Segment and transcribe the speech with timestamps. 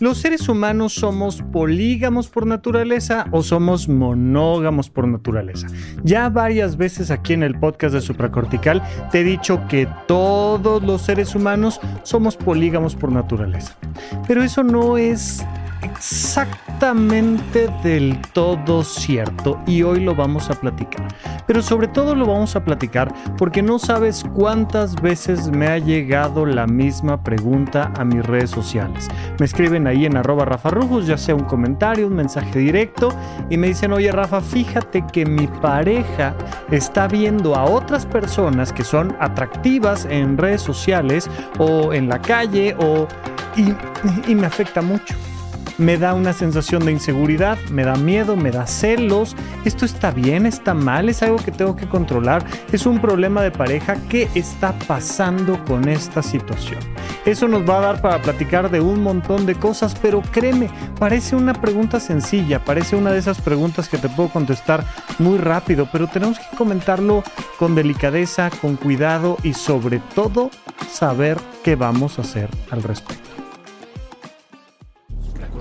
[0.00, 5.66] ¿Los seres humanos somos polígamos por naturaleza o somos monógamos por naturaleza?
[6.04, 8.80] Ya varias veces aquí en el podcast de Supracortical
[9.10, 13.76] te he dicho que todos los seres humanos somos polígamos por naturaleza.
[14.28, 15.44] Pero eso no es
[16.78, 21.08] exactamente del todo cierto y hoy lo vamos a platicar.
[21.44, 26.46] Pero sobre todo lo vamos a platicar porque no sabes cuántas veces me ha llegado
[26.46, 29.08] la misma pregunta a mis redes sociales.
[29.40, 30.70] Me escriben ahí en arroba Rafa
[31.04, 33.08] ya sea un comentario, un mensaje directo
[33.50, 36.32] y me dicen, oye Rafa, fíjate que mi pareja
[36.70, 42.76] está viendo a otras personas que son atractivas en redes sociales o en la calle
[42.78, 43.08] o...
[44.28, 45.16] y me afecta mucho
[45.78, 49.36] me da una sensación de inseguridad, me da miedo, me da celos.
[49.64, 50.44] ¿Esto está bien?
[50.44, 51.08] ¿Está mal?
[51.08, 52.44] ¿Es algo que tengo que controlar?
[52.72, 53.96] ¿Es un problema de pareja?
[54.08, 56.80] ¿Qué está pasando con esta situación?
[57.24, 60.68] Eso nos va a dar para platicar de un montón de cosas, pero créeme,
[60.98, 64.84] parece una pregunta sencilla, parece una de esas preguntas que te puedo contestar
[65.18, 67.22] muy rápido, pero tenemos que comentarlo
[67.58, 70.50] con delicadeza, con cuidado y sobre todo
[70.90, 73.47] saber qué vamos a hacer al respecto.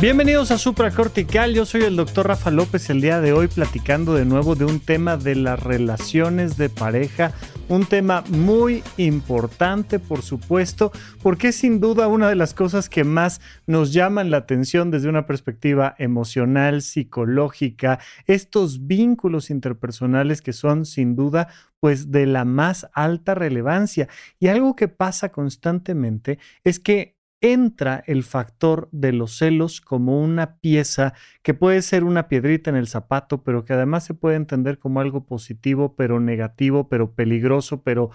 [0.00, 4.24] Bienvenidos a Supracortical, yo soy el doctor Rafa López el día de hoy platicando de
[4.24, 7.32] nuevo de un tema de las relaciones de pareja,
[7.68, 13.02] un tema muy importante por supuesto, porque es sin duda una de las cosas que
[13.02, 17.98] más nos llaman la atención desde una perspectiva emocional, psicológica,
[18.28, 21.48] estos vínculos interpersonales que son sin duda
[21.80, 24.08] pues de la más alta relevancia.
[24.38, 30.56] Y algo que pasa constantemente es que entra el factor de los celos como una
[30.56, 34.78] pieza que puede ser una piedrita en el zapato, pero que además se puede entender
[34.78, 38.10] como algo positivo, pero negativo, pero peligroso, pero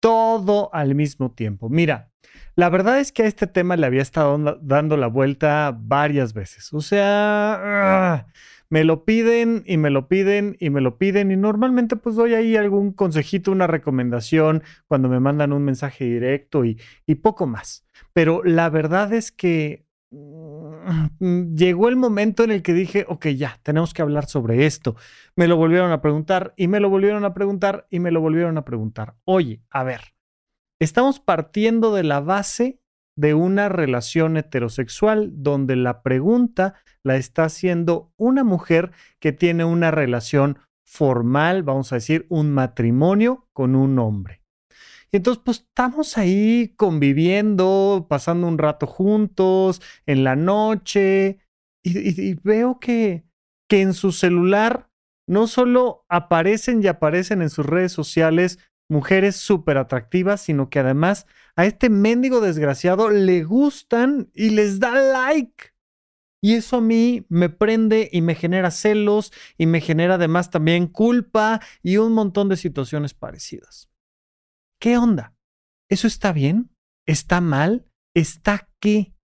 [0.00, 1.68] todo al mismo tiempo.
[1.68, 2.10] Mira,
[2.54, 6.72] la verdad es que a este tema le había estado dando la vuelta varias veces.
[6.72, 8.26] O sea,
[8.70, 12.34] me lo piden y me lo piden y me lo piden y normalmente pues doy
[12.34, 17.86] ahí algún consejito, una recomendación cuando me mandan un mensaje directo y, y poco más.
[18.12, 23.58] Pero la verdad es que mm, llegó el momento en el que dije, ok, ya,
[23.62, 24.96] tenemos que hablar sobre esto.
[25.34, 28.58] Me lo volvieron a preguntar y me lo volvieron a preguntar y me lo volvieron
[28.58, 29.14] a preguntar.
[29.24, 30.00] Oye, a ver,
[30.78, 32.80] estamos partiendo de la base
[33.18, 39.90] de una relación heterosexual donde la pregunta la está haciendo una mujer que tiene una
[39.90, 44.42] relación formal, vamos a decir, un matrimonio con un hombre.
[45.10, 51.40] Y entonces, pues estamos ahí conviviendo, pasando un rato juntos, en la noche,
[51.82, 53.24] y, veo que,
[53.68, 54.90] que en su celular
[55.26, 61.26] no solo aparecen y aparecen en sus redes sociales mujeres súper atractivas, sino que además
[61.56, 65.74] a este mendigo desgraciado le gustan y les da like.
[66.42, 70.86] Y eso a mí me prende y me genera celos y me genera además también
[70.86, 73.90] culpa y un montón de situaciones parecidas.
[74.80, 75.34] ¿Qué onda?
[75.90, 76.70] ¿Eso está bien?
[77.06, 77.90] ¿Está mal?
[78.14, 79.14] ¿Está qué?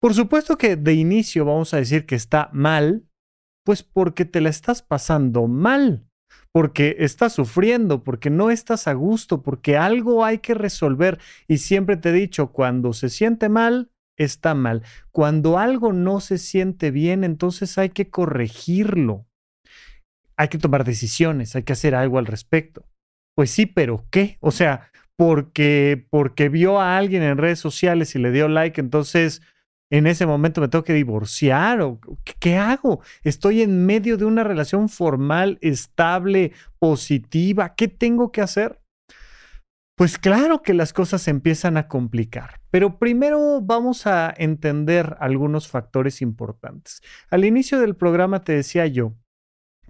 [0.00, 3.08] Por supuesto que de inicio vamos a decir que está mal,
[3.64, 6.05] pues porque te la estás pasando mal
[6.52, 11.18] porque estás sufriendo, porque no estás a gusto, porque algo hay que resolver.
[11.48, 14.82] Y siempre te he dicho, cuando se siente mal, está mal.
[15.10, 19.26] Cuando algo no se siente bien, entonces hay que corregirlo.
[20.36, 22.86] Hay que tomar decisiones, hay que hacer algo al respecto.
[23.34, 24.38] Pues sí, pero ¿qué?
[24.40, 29.42] O sea, porque porque vio a alguien en redes sociales y le dio like, entonces
[29.90, 32.00] en ese momento me tengo que divorciar o
[32.40, 33.00] qué hago?
[33.22, 37.74] Estoy en medio de una relación formal, estable, positiva.
[37.74, 38.80] ¿Qué tengo que hacer?
[39.96, 45.68] Pues claro que las cosas se empiezan a complicar, pero primero vamos a entender algunos
[45.68, 47.00] factores importantes.
[47.30, 49.14] Al inicio del programa te decía yo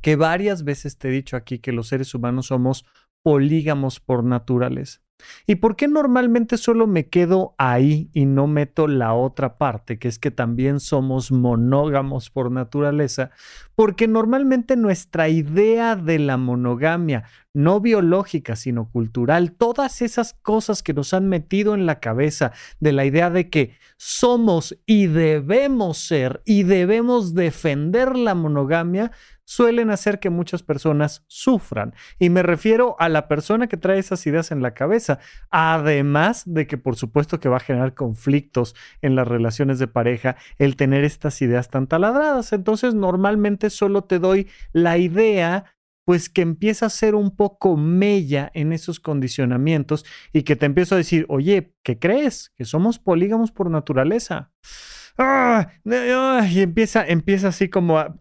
[0.03, 2.87] que varias veces te he dicho aquí que los seres humanos somos
[3.23, 5.01] polígamos por naturaleza.
[5.47, 10.09] ¿Y por qué normalmente solo me quedo ahí y no meto la otra parte, que
[10.09, 13.31] es que también somos monógamos por naturaleza?
[13.75, 17.25] Porque normalmente nuestra idea de la monogamia,
[17.55, 22.93] no biológica, sino cultural, todas esas cosas que nos han metido en la cabeza de
[22.93, 29.13] la idea de que somos y debemos ser y debemos defender la monogamia,
[29.47, 31.95] suelen hacer que muchas personas sufran.
[32.19, 35.21] Y me refiero a la persona que trae esas ideas en la cabeza,
[35.51, 40.37] además de que por supuesto que va a generar conflictos en las relaciones de pareja
[40.59, 42.53] el tener estas ideas tan taladradas.
[42.53, 45.65] Entonces normalmente solo te doy la idea
[46.05, 50.95] pues que empieza a ser un poco mella en esos condicionamientos y que te empiezo
[50.95, 52.53] a decir, oye, ¿qué crees?
[52.57, 54.53] Que somos polígamos por naturaleza.
[55.19, 55.71] ¡Ah!
[55.85, 58.15] y empieza, empieza así como a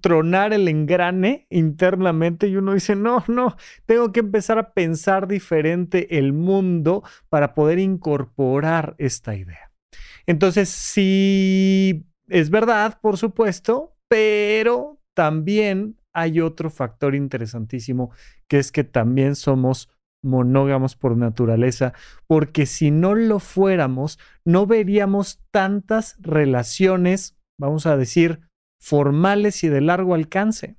[0.00, 3.56] tronar el engrane internamente y uno dice, no, no,
[3.86, 9.70] tengo que empezar a pensar diferente el mundo para poder incorporar esta idea.
[10.26, 18.10] Entonces, sí, es verdad, por supuesto, pero también hay otro factor interesantísimo,
[18.48, 19.90] que es que también somos
[20.22, 21.92] monógamos por naturaleza,
[22.26, 28.40] porque si no lo fuéramos, no veríamos tantas relaciones, vamos a decir,
[28.80, 30.76] formales y de largo alcance.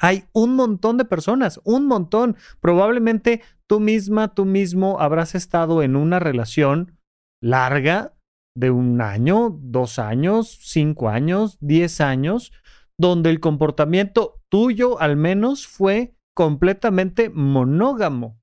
[0.00, 2.36] Hay un montón de personas, un montón.
[2.60, 6.98] Probablemente tú misma, tú mismo habrás estado en una relación
[7.42, 8.14] larga
[8.56, 12.52] de un año, dos años, cinco años, diez años,
[12.98, 18.39] donde el comportamiento tuyo al menos fue completamente monógamo.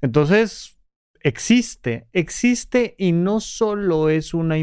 [0.00, 0.76] Entonces,
[1.26, 4.54] existe, existe y no solo es una,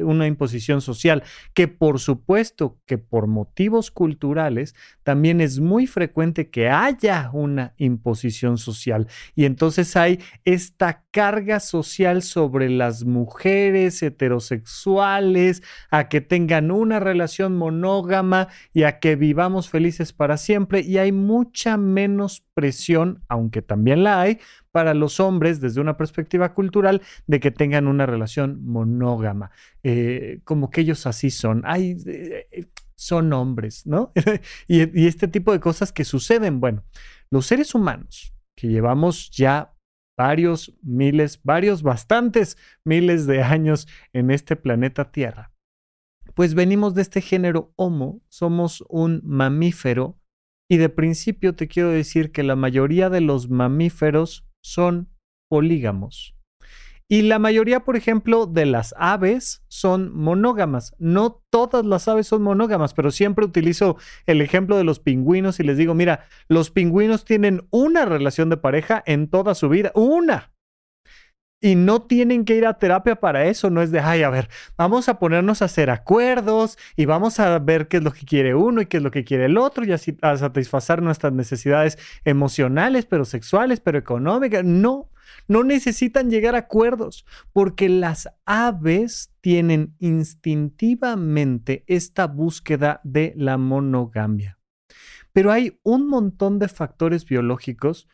[0.00, 1.22] una imposición social,
[1.54, 8.58] que por supuesto que por motivos culturales también es muy frecuente que haya una imposición
[8.58, 9.08] social.
[9.34, 17.56] Y entonces hay esta carga social sobre las mujeres heterosexuales a que tengan una relación
[17.56, 24.04] monógama y a que vivamos felices para siempre y hay mucha menos presión, aunque también
[24.04, 24.40] la hay,
[24.72, 29.52] para los hombres desde una perspectiva cultural de que tengan una relación monógama,
[29.84, 31.64] eh, como que ellos así son.
[31.66, 34.12] Eh, son hombres, ¿no?
[34.68, 36.60] y este tipo de cosas que suceden.
[36.60, 36.84] Bueno,
[37.30, 39.75] los seres humanos que llevamos ya
[40.16, 45.52] varios miles, varios, bastantes miles de años en este planeta Tierra,
[46.34, 50.18] pues venimos de este género Homo, somos un mamífero
[50.68, 55.08] y de principio te quiero decir que la mayoría de los mamíferos son
[55.48, 56.35] polígamos.
[57.08, 60.94] Y la mayoría, por ejemplo, de las aves son monógamas.
[60.98, 65.62] No todas las aves son monógamas, pero siempre utilizo el ejemplo de los pingüinos y
[65.62, 70.52] les digo, mira, los pingüinos tienen una relación de pareja en toda su vida, una.
[71.60, 74.48] Y no tienen que ir a terapia para eso, no es de, ay, a ver,
[74.76, 78.54] vamos a ponernos a hacer acuerdos y vamos a ver qué es lo que quiere
[78.54, 81.98] uno y qué es lo que quiere el otro y así a satisfacer nuestras necesidades
[82.24, 84.64] emocionales, pero sexuales, pero económicas.
[84.64, 85.08] No,
[85.48, 94.58] no necesitan llegar a acuerdos porque las aves tienen instintivamente esta búsqueda de la monogamia.
[95.32, 98.08] Pero hay un montón de factores biológicos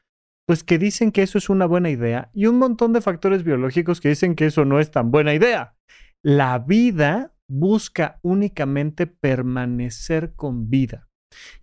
[0.47, 4.01] pues que dicen que eso es una buena idea y un montón de factores biológicos
[4.01, 5.77] que dicen que eso no es tan buena idea.
[6.25, 11.09] La vida busca únicamente permanecer con vida.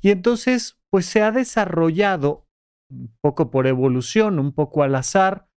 [0.02, 2.48] Y entonces, pues se ha desarrollado,
[2.90, 5.49] un poco por evolución, un poco al azar,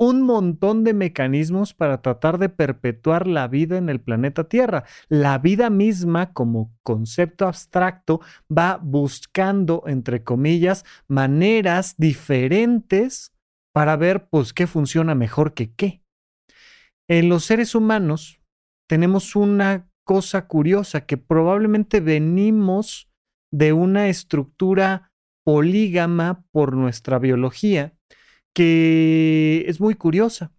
[0.00, 4.84] un montón de mecanismos para tratar de perpetuar la vida en el planeta Tierra.
[5.10, 13.34] La vida misma como concepto abstracto va buscando, entre comillas, maneras diferentes
[13.74, 16.02] para ver pues qué funciona mejor que qué.
[17.06, 18.40] En los seres humanos
[18.88, 23.10] tenemos una cosa curiosa que probablemente venimos
[23.52, 25.12] de una estructura
[25.44, 27.92] polígama por nuestra biología
[28.54, 30.52] que es muy curiosa.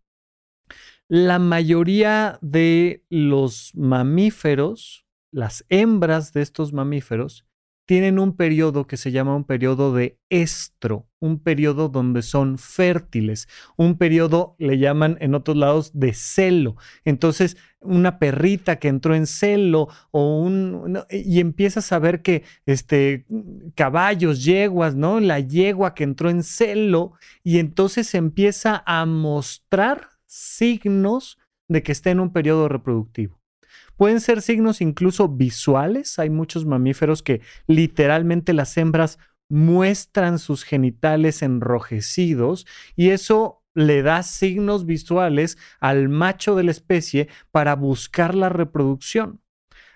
[1.08, 7.46] La mayoría de los mamíferos, las hembras de estos mamíferos,
[7.86, 13.48] tienen un periodo que se llama un periodo de estro, un periodo donde son fértiles,
[13.76, 16.76] un periodo le llaman en otros lados de celo.
[17.04, 23.26] Entonces, una perrita que entró en celo o un y empiezas a ver que este
[23.76, 25.20] caballos, yeguas, ¿no?
[25.20, 32.12] La yegua que entró en celo y entonces empieza a mostrar signos de que está
[32.12, 33.41] en un periodo reproductivo.
[34.02, 36.18] Pueden ser signos incluso visuales.
[36.18, 42.66] Hay muchos mamíferos que literalmente las hembras muestran sus genitales enrojecidos
[42.96, 49.40] y eso le da signos visuales al macho de la especie para buscar la reproducción.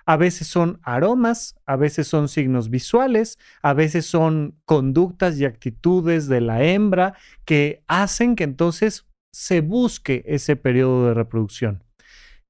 [0.05, 6.27] A veces son aromas, a veces son signos visuales, a veces son conductas y actitudes
[6.27, 11.83] de la hembra que hacen que entonces se busque ese periodo de reproducción.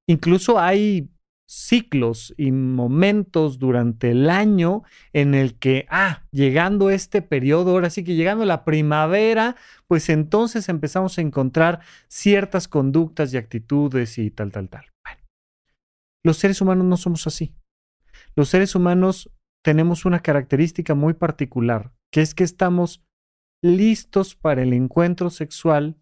[0.05, 1.14] Incluso hay
[1.47, 4.83] ciclos y momentos durante el año
[5.13, 9.55] en el que, ah, llegando este periodo, ahora sí que llegando la primavera,
[9.87, 14.85] pues entonces empezamos a encontrar ciertas conductas y actitudes y tal, tal, tal.
[16.23, 17.53] Los seres humanos no somos así.
[18.35, 19.31] Los seres humanos
[19.63, 23.03] tenemos una característica muy particular, que es que estamos
[23.61, 25.97] listos para el encuentro sexual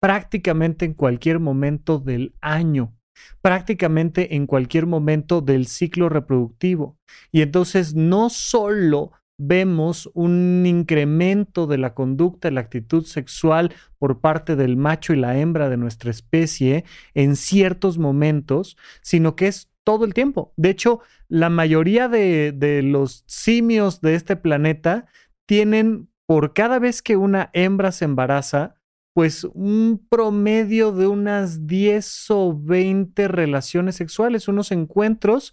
[0.00, 2.97] prácticamente en cualquier momento del año,
[3.40, 6.98] prácticamente en cualquier momento del ciclo reproductivo.
[7.32, 14.56] Y entonces no solo vemos un incremento de la conducta, la actitud sexual por parte
[14.56, 16.84] del macho y la hembra de nuestra especie
[17.14, 20.52] en ciertos momentos, sino que es todo el tiempo.
[20.56, 25.06] De hecho, la mayoría de, de los simios de este planeta
[25.46, 28.74] tienen por cada vez que una hembra se embaraza,
[29.18, 35.52] pues un promedio de unas 10 o 20 relaciones sexuales, unos encuentros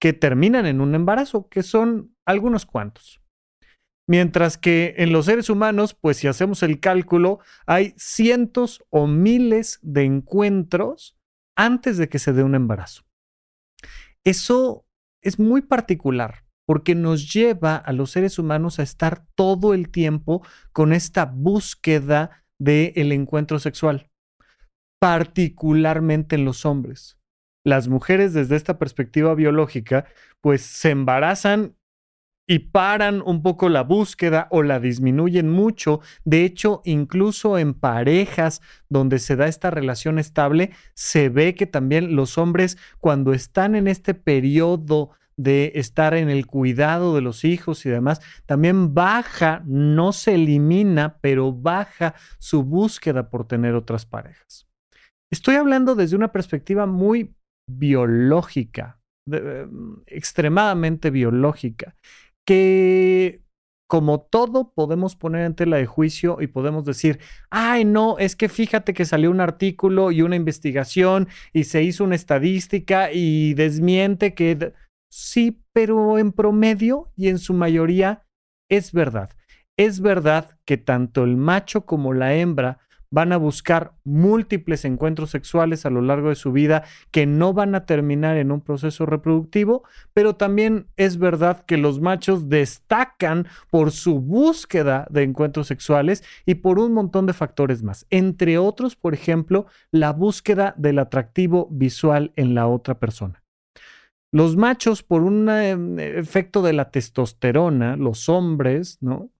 [0.00, 3.22] que terminan en un embarazo, que son algunos cuantos.
[4.08, 9.78] Mientras que en los seres humanos, pues si hacemos el cálculo, hay cientos o miles
[9.82, 11.16] de encuentros
[11.56, 13.04] antes de que se dé un embarazo.
[14.24, 14.88] Eso
[15.22, 20.44] es muy particular porque nos lleva a los seres humanos a estar todo el tiempo
[20.72, 24.10] con esta búsqueda del encuentro sexual,
[25.00, 27.18] particularmente en los hombres.
[27.64, 30.06] Las mujeres desde esta perspectiva biológica,
[30.40, 31.76] pues se embarazan
[32.46, 36.00] y paran un poco la búsqueda o la disminuyen mucho.
[36.24, 42.16] De hecho, incluso en parejas donde se da esta relación estable, se ve que también
[42.16, 47.84] los hombres cuando están en este periodo de estar en el cuidado de los hijos
[47.86, 54.66] y demás, también baja, no se elimina, pero baja su búsqueda por tener otras parejas.
[55.32, 57.34] Estoy hablando desde una perspectiva muy
[57.68, 61.96] biológica, mm, extremadamente biológica
[62.46, 63.44] que
[63.86, 68.48] como todo podemos poner en tela de juicio y podemos decir, ay no, es que
[68.48, 74.34] fíjate que salió un artículo y una investigación y se hizo una estadística y desmiente
[74.34, 74.72] que
[75.14, 78.26] sí, pero en promedio y en su mayoría
[78.68, 79.30] es verdad.
[79.76, 82.80] Es verdad que tanto el macho como la hembra
[83.10, 87.76] van a buscar múltiples encuentros sexuales a lo largo de su vida que no van
[87.76, 93.92] a terminar en un proceso reproductivo, pero también es verdad que los machos destacan por
[93.92, 99.14] su búsqueda de encuentros sexuales y por un montón de factores más, entre otros, por
[99.14, 103.43] ejemplo, la búsqueda del atractivo visual en la otra persona.
[104.34, 109.30] Los machos, por un eh, efecto de la testosterona, los hombres, ¿no?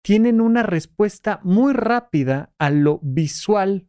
[0.00, 3.88] tienen una respuesta muy rápida a lo visual.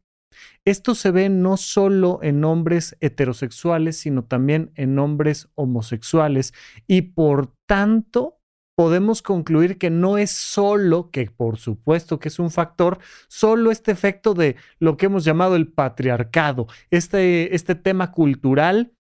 [0.65, 6.55] Esto se ve no solo en hombres heterosexuales, sino también en hombres homosexuales.
[6.87, 8.39] Y por tanto,
[8.75, 13.91] podemos concluir que no es solo, que por supuesto que es un factor, solo este
[13.91, 18.93] efecto de lo que hemos llamado el patriarcado, este, este tema cultural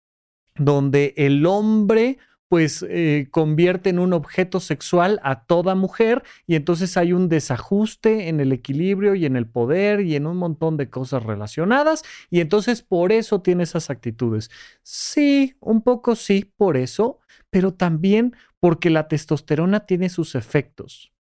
[0.59, 6.97] donde el hombre pues eh, convierte en un objeto sexual a toda mujer y entonces
[6.97, 10.88] hay un desajuste en el equilibrio y en el poder y en un montón de
[10.88, 14.50] cosas relacionadas y entonces por eso tiene esas actitudes.
[14.83, 17.19] Sí, un poco sí, por eso,
[17.50, 21.12] pero también porque la testosterona tiene sus efectos.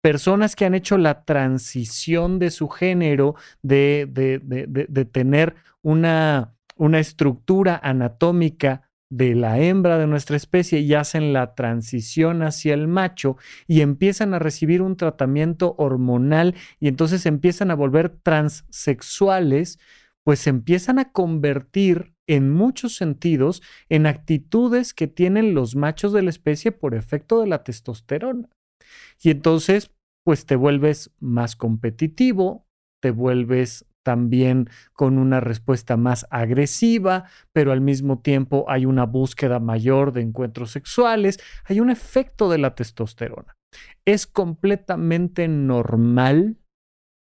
[0.00, 6.54] Personas que han hecho la transición de su género, de, de, de, de tener una,
[6.80, 12.88] una estructura anatómica de la hembra de nuestra especie y hacen la transición hacia el
[12.88, 19.78] macho y empiezan a recibir un tratamiento hormonal y entonces empiezan a volver transexuales,
[20.24, 26.30] pues empiezan a convertir en muchos sentidos en actitudes que tienen los machos de la
[26.30, 28.48] especie por efecto de la testosterona.
[29.22, 29.90] Y entonces,
[30.24, 32.66] pues te vuelves más competitivo,
[33.02, 39.60] te vuelves también con una respuesta más agresiva, pero al mismo tiempo hay una búsqueda
[39.60, 43.56] mayor de encuentros sexuales, hay un efecto de la testosterona.
[44.04, 46.58] Es completamente normal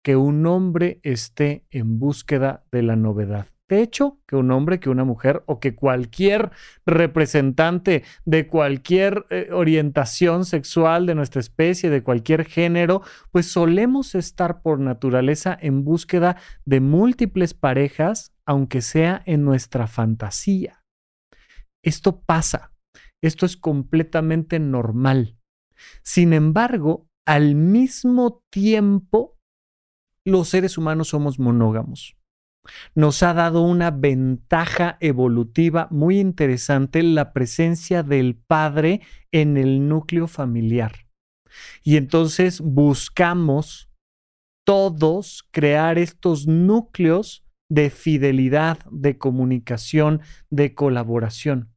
[0.04, 3.48] que un hombre esté en búsqueda de la novedad.
[3.72, 6.52] Hecho, que un hombre, que una mujer o que cualquier
[6.86, 14.62] representante de cualquier eh, orientación sexual de nuestra especie, de cualquier género, pues solemos estar
[14.62, 20.84] por naturaleza en búsqueda de múltiples parejas, aunque sea en nuestra fantasía.
[21.84, 22.74] Esto pasa,
[23.22, 25.38] esto es completamente normal.
[26.04, 29.38] Sin embargo, al mismo tiempo,
[30.26, 32.19] los seres humanos somos monógamos.
[32.96, 40.28] Nos ha dado una ventaja evolutiva muy interesante la presencia del padre en el núcleo
[40.28, 41.08] familiar.
[41.84, 43.90] Y entonces buscamos
[44.66, 51.74] todos crear estos núcleos de fidelidad, de comunicación, de colaboración.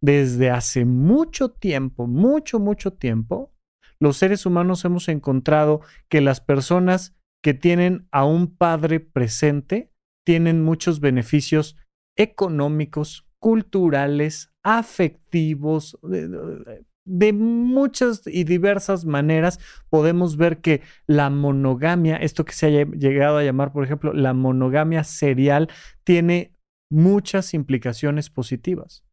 [0.00, 3.52] Desde hace mucho tiempo, mucho, mucho tiempo,
[4.00, 9.92] los seres humanos hemos encontrado que las personas que tienen a un padre presente
[10.28, 11.74] tienen muchos beneficios
[12.14, 19.58] económicos, culturales, afectivos, de, muchas y diversas maneras
[19.88, 24.34] podemos ver que la monogamia, esto que se haya llegado a llamar, por ejemplo, la
[24.34, 25.70] monogamia serial,
[26.04, 26.54] tiene
[26.90, 29.06] muchas implicaciones positivas.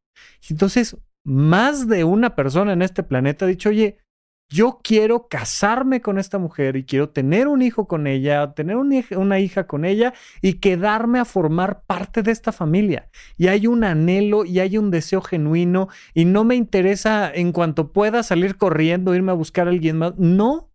[0.50, 4.00] Entonces, más de una persona en este planeta ha dicho, oye,
[4.50, 9.40] yo quiero casarme con esta mujer y quiero tener un hijo con ella, tener una
[9.40, 13.10] hija con ella y quedarme a formar parte de esta familia.
[13.38, 17.92] Y hay un anhelo y hay un deseo genuino y no me interesa en cuanto
[17.92, 20.14] pueda salir corriendo, irme a buscar a alguien más.
[20.18, 20.72] No,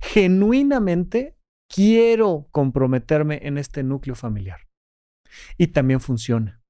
[0.00, 1.36] genuinamente
[1.68, 4.68] quiero comprometerme en este núcleo familiar.
[5.56, 6.61] Y también funciona.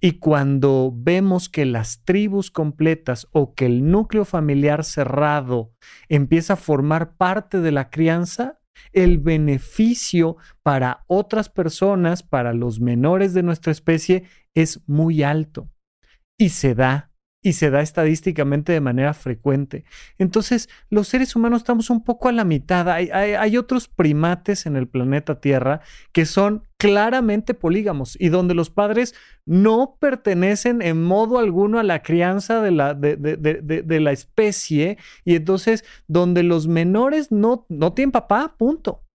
[0.00, 5.72] Y cuando vemos que las tribus completas o que el núcleo familiar cerrado
[6.08, 8.60] empieza a formar parte de la crianza,
[8.92, 15.70] el beneficio para otras personas, para los menores de nuestra especie, es muy alto.
[16.38, 17.10] Y se da
[17.46, 19.84] y se da estadísticamente de manera frecuente.
[20.18, 22.90] Entonces, los seres humanos estamos un poco a la mitad.
[22.90, 29.14] Hay, otros primates en el planeta Tierra que son claramente polígamos y donde los padres
[29.44, 35.84] no pertenecen en modo alguno a la crianza de la, de, la especie y entonces
[36.08, 39.05] donde los menores no, no tienen papá, punto.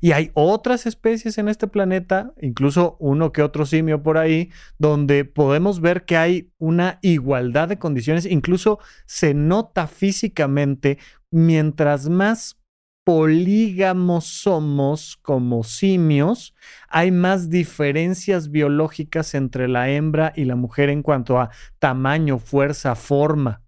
[0.00, 5.24] Y hay otras especies en este planeta, incluso uno que otro simio por ahí, donde
[5.24, 10.98] podemos ver que hay una igualdad de condiciones, incluso se nota físicamente,
[11.30, 12.58] mientras más
[13.04, 16.54] polígamos somos como simios,
[16.88, 22.94] hay más diferencias biológicas entre la hembra y la mujer en cuanto a tamaño, fuerza,
[22.94, 23.63] forma.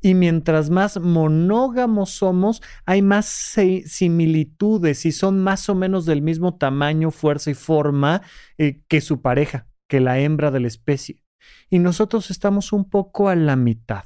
[0.00, 6.56] Y mientras más monógamos somos, hay más similitudes y son más o menos del mismo
[6.56, 8.22] tamaño, fuerza y forma
[8.58, 11.24] eh, que su pareja, que la hembra de la especie.
[11.70, 14.04] Y nosotros estamos un poco a la mitad.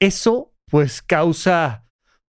[0.00, 1.86] Eso pues causa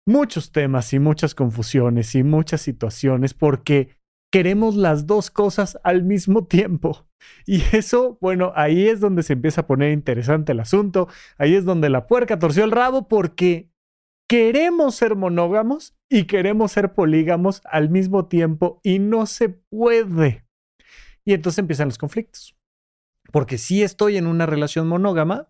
[0.08, 3.96] muchos temas y muchas confusiones y muchas situaciones porque
[4.32, 7.09] queremos las dos cosas al mismo tiempo.
[7.46, 11.66] Y eso, bueno, ahí es donde se empieza a poner interesante el asunto, ahí es
[11.66, 13.70] donde la puerca torció el rabo porque
[14.28, 20.46] queremos ser monógamos y queremos ser polígamos al mismo tiempo y no se puede.
[21.26, 22.56] Y entonces empiezan los conflictos.
[23.32, 25.50] Porque sí estoy en una relación monógama,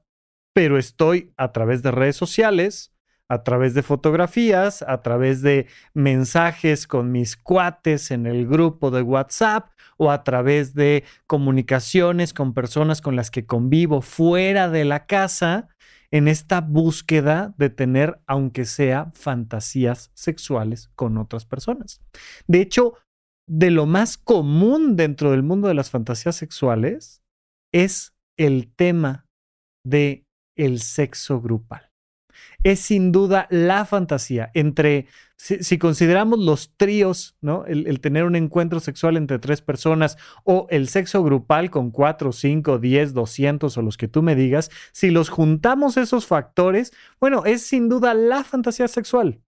[0.53, 2.93] pero estoy a través de redes sociales,
[3.29, 9.01] a través de fotografías, a través de mensajes con mis cuates en el grupo de
[9.01, 15.05] WhatsApp o a través de comunicaciones con personas con las que convivo fuera de la
[15.05, 15.67] casa
[16.09, 22.01] en esta búsqueda de tener, aunque sea, fantasías sexuales con otras personas.
[22.47, 22.93] De hecho,
[23.47, 27.21] de lo más común dentro del mundo de las fantasías sexuales
[27.73, 29.25] es el tema
[29.85, 30.23] de
[30.55, 31.88] el sexo grupal
[32.63, 37.65] es sin duda la fantasía entre, si, consideramos los tríos, ¿no?
[37.65, 42.79] El, tener un encuentro sexual entre tres personas o el sexo grupal con cuatro, cinco,
[42.79, 47.61] diez, doscientos o los que tú me digas, si los juntamos esos factores, bueno, es
[47.61, 49.41] sin duda la fantasía sexual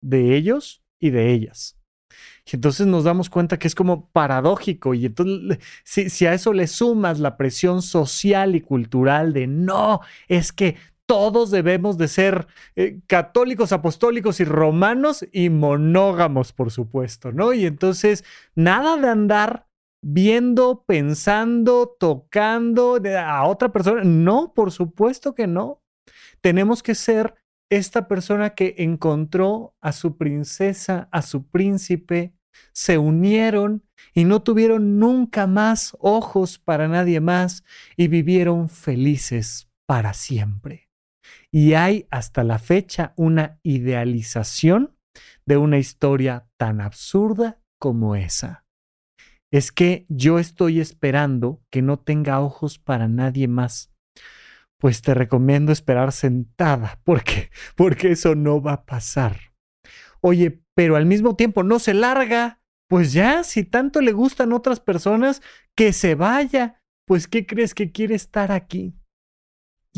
[0.00, 1.78] de ellos y de ellas.
[2.50, 4.94] Y entonces nos damos cuenta que es como paradójico.
[4.94, 10.00] Y entonces, si, si, a eso le sumas la presión social y cultural de no,
[10.28, 10.76] es que
[11.08, 17.54] todos debemos de ser eh, católicos, apostólicos y romanos y monógamos, por supuesto, ¿no?
[17.54, 19.68] Y entonces, nada de andar
[20.02, 24.04] viendo, pensando, tocando a otra persona.
[24.04, 25.82] No, por supuesto que no.
[26.42, 27.34] Tenemos que ser
[27.70, 32.34] esta persona que encontró a su princesa, a su príncipe,
[32.72, 37.64] se unieron y no tuvieron nunca más ojos para nadie más
[37.96, 40.87] y vivieron felices para siempre.
[41.52, 44.96] Y hay hasta la fecha una idealización
[45.46, 48.64] de una historia tan absurda como esa.
[49.50, 53.90] Es que yo estoy esperando que no tenga ojos para nadie más.
[54.78, 59.52] Pues te recomiendo esperar sentada, porque porque eso no va a pasar.
[60.20, 62.60] Oye, pero al mismo tiempo no se larga.
[62.90, 65.42] Pues ya, si tanto le gustan otras personas,
[65.76, 66.82] que se vaya.
[67.06, 68.94] Pues ¿qué crees que quiere estar aquí?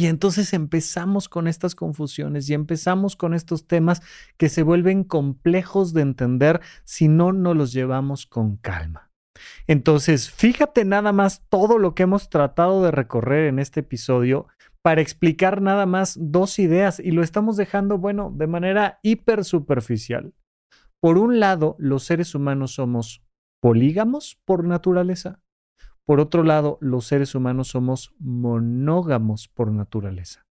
[0.01, 4.01] Y entonces empezamos con estas confusiones y empezamos con estos temas
[4.39, 9.11] que se vuelven complejos de entender si no nos los llevamos con calma.
[9.67, 14.47] Entonces, fíjate nada más todo lo que hemos tratado de recorrer en este episodio
[14.81, 20.33] para explicar nada más dos ideas y lo estamos dejando, bueno, de manera hiper superficial.
[20.99, 23.23] Por un lado, los seres humanos somos
[23.61, 25.43] polígamos por naturaleza.
[26.11, 30.45] Por otro lado, los seres humanos somos monógamos por naturaleza.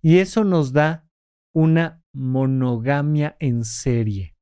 [0.00, 1.06] Y eso nos da
[1.54, 4.34] una monogamia en serie,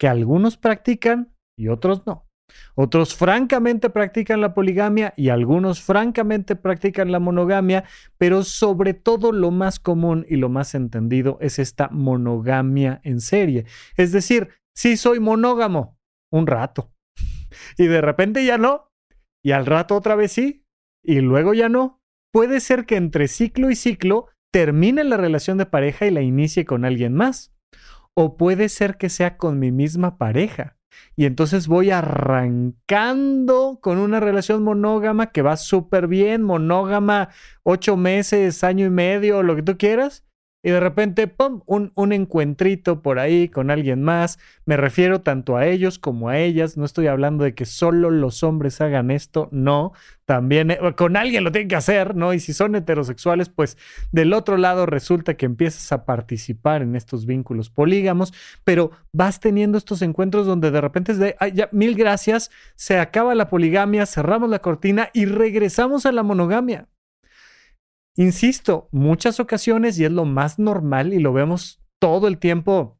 [0.00, 2.26] que algunos practican y otros no.
[2.74, 7.84] Otros francamente practican la poligamia y algunos francamente practican la monogamia,
[8.16, 13.66] pero sobre todo lo más común y lo más entendido es esta monogamia en serie.
[13.98, 15.98] Es decir, si soy monógamo
[16.32, 16.94] un rato
[17.76, 18.87] y de repente ya no,
[19.44, 20.64] y al rato otra vez sí,
[21.02, 22.00] y luego ya no.
[22.32, 26.64] Puede ser que entre ciclo y ciclo termine la relación de pareja y la inicie
[26.64, 27.54] con alguien más.
[28.14, 30.78] O puede ser que sea con mi misma pareja
[31.16, 37.30] y entonces voy arrancando con una relación monógama que va súper bien, monógama
[37.62, 40.27] ocho meses, año y medio, lo que tú quieras
[40.60, 44.40] y de repente, ¡pum!, un, un, encuentrito por ahí con alguien más.
[44.66, 46.76] Me refiero tanto a ellos como a ellas.
[46.76, 49.92] No estoy hablando de que solo los hombres hagan esto, no.
[50.24, 52.34] También eh, con alguien lo tienen que hacer, ¿no?
[52.34, 53.78] Y si son heterosexuales, pues
[54.10, 59.78] del otro lado resulta que empiezas a participar en estos vínculos polígamos, pero vas teniendo
[59.78, 64.06] estos encuentros donde de repente es de, ay, ya, mil gracias, se acaba la poligamia,
[64.06, 66.88] cerramos la cortina y regresamos a la monogamia.
[68.16, 72.98] Insisto, muchas ocasiones, y es lo más normal y lo vemos todo el tiempo,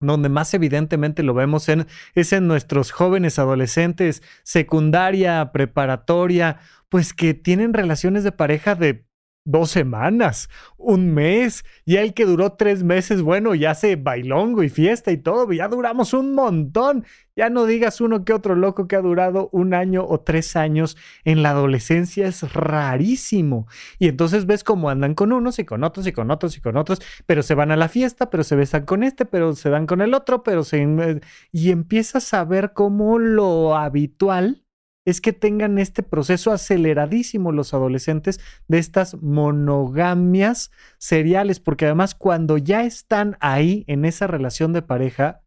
[0.00, 7.34] donde más evidentemente lo vemos en, es en nuestros jóvenes adolescentes, secundaria, preparatoria, pues que
[7.34, 9.05] tienen relaciones de pareja de
[9.46, 14.68] dos semanas, un mes, y el que duró tres meses, bueno, ya se bailongo y
[14.68, 17.06] fiesta y todo, ya duramos un montón.
[17.36, 20.96] Ya no digas uno que otro loco que ha durado un año o tres años
[21.24, 23.66] en la adolescencia, es rarísimo.
[23.98, 26.76] Y entonces ves cómo andan con unos y con otros y con otros y con
[26.76, 29.86] otros, pero se van a la fiesta, pero se besan con este, pero se dan
[29.86, 30.82] con el otro, pero se...
[30.82, 31.20] Eh,
[31.52, 34.65] y empiezas a ver cómo lo habitual
[35.06, 42.58] es que tengan este proceso aceleradísimo los adolescentes de estas monogamias seriales, porque además cuando
[42.58, 45.42] ya están ahí en esa relación de pareja,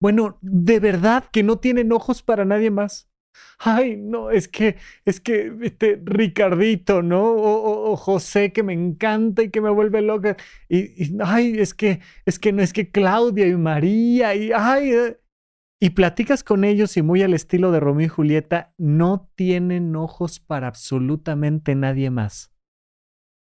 [0.00, 3.08] bueno, de verdad que no tienen ojos para nadie más.
[3.58, 7.22] Ay, no, es que, es que, este, Ricardito, ¿no?
[7.24, 10.36] O, José que me encanta y que me vuelve loca.
[10.68, 14.92] Y, y, ay, es que, es que no, es que Claudia y María y, ay,
[14.92, 15.20] eh,
[15.80, 20.40] y platicas con ellos y muy al estilo de Romeo y Julieta, no tienen ojos
[20.40, 22.52] para absolutamente nadie más.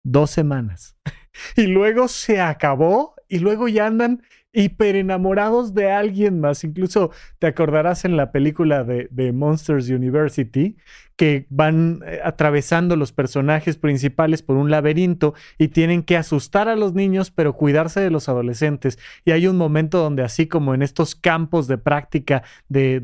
[0.04, 0.98] Dos semanas.
[1.56, 4.24] y luego se acabó y luego ya andan
[4.58, 6.64] hiper enamorados de alguien más.
[6.64, 10.76] Incluso te acordarás en la película de, Monsters University
[11.16, 16.76] que van eh, atravesando los personajes principales por un laberinto y tienen que asustar a
[16.76, 19.00] los niños, pero cuidarse de los adolescentes.
[19.26, 23.00] Y hay un momento donde así como en estos campos de práctica de,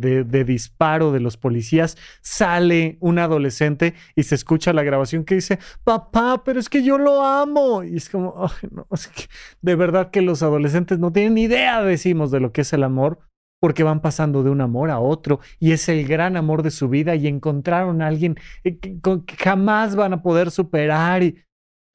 [0.45, 6.43] disparo de los policías, sale un adolescente y se escucha la grabación que dice, papá,
[6.45, 7.83] pero es que yo lo amo.
[7.83, 8.87] Y es como, no,
[9.61, 12.83] de verdad que los adolescentes no tienen ni idea, decimos, de lo que es el
[12.83, 13.19] amor
[13.63, 16.89] porque van pasando de un amor a otro y es el gran amor de su
[16.89, 18.99] vida y encontraron a alguien eh, que,
[19.37, 21.45] jamás van a poder superar y,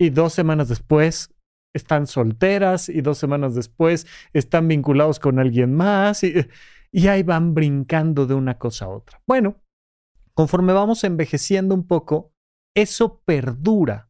[0.01, 1.35] y dos semanas después
[1.75, 6.35] están solteras y dos semanas después están vinculados con alguien más y,
[6.91, 9.21] y ahí van brincando de una cosa a otra.
[9.27, 9.57] Bueno,
[10.35, 12.33] conforme vamos envejeciendo un poco,
[12.75, 14.08] eso perdura,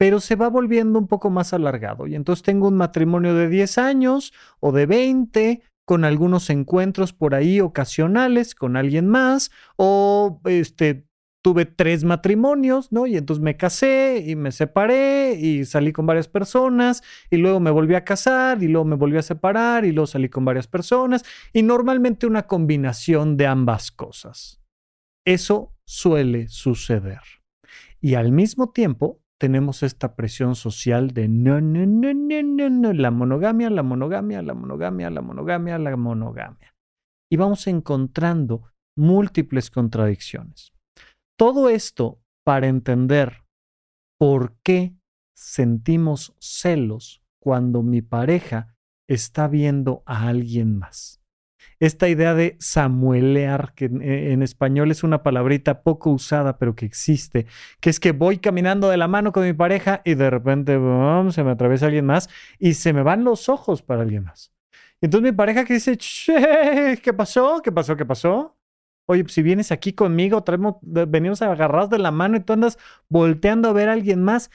[0.00, 2.06] pero se va volviendo un poco más alargado.
[2.06, 7.34] Y entonces tengo un matrimonio de 10 años o de 20 con algunos encuentros por
[7.34, 11.04] ahí ocasionales con alguien más o este
[11.42, 13.06] tuve tres matrimonios, ¿no?
[13.06, 17.70] Y entonces me casé y me separé y salí con varias personas y luego me
[17.70, 21.26] volví a casar y luego me volví a separar y luego salí con varias personas
[21.52, 24.62] y normalmente una combinación de ambas cosas.
[25.26, 27.20] Eso suele suceder.
[28.00, 32.92] Y al mismo tiempo tenemos esta presión social de no, no, no, no, no, no,
[32.92, 36.74] la monogamia, la monogamia, la monogamia, la monogamia, la monogamia.
[37.30, 40.74] Y vamos encontrando múltiples contradicciones.
[41.38, 43.44] Todo esto para entender
[44.18, 44.94] por qué
[45.34, 48.76] sentimos celos cuando mi pareja
[49.08, 51.19] está viendo a alguien más
[51.80, 57.46] esta idea de samuelear, que en, español es una palabrita poco usada, pero que existe,
[57.80, 60.78] que es que voy caminando de la mano con mi pareja y de repente
[61.30, 64.52] se me atraviesa alguien más y se me van los ojos para alguien más.
[65.00, 65.98] entonces mi pareja que dice,
[67.02, 67.62] ¿qué pasó?
[67.64, 67.96] ¿Qué pasó?
[67.96, 68.56] ¿Qué pasó?
[69.06, 72.78] Oye, pues si vienes aquí conmigo, traemos, venimos agarrados de la mano y tú andas
[73.08, 74.52] volteando a ver a alguien más.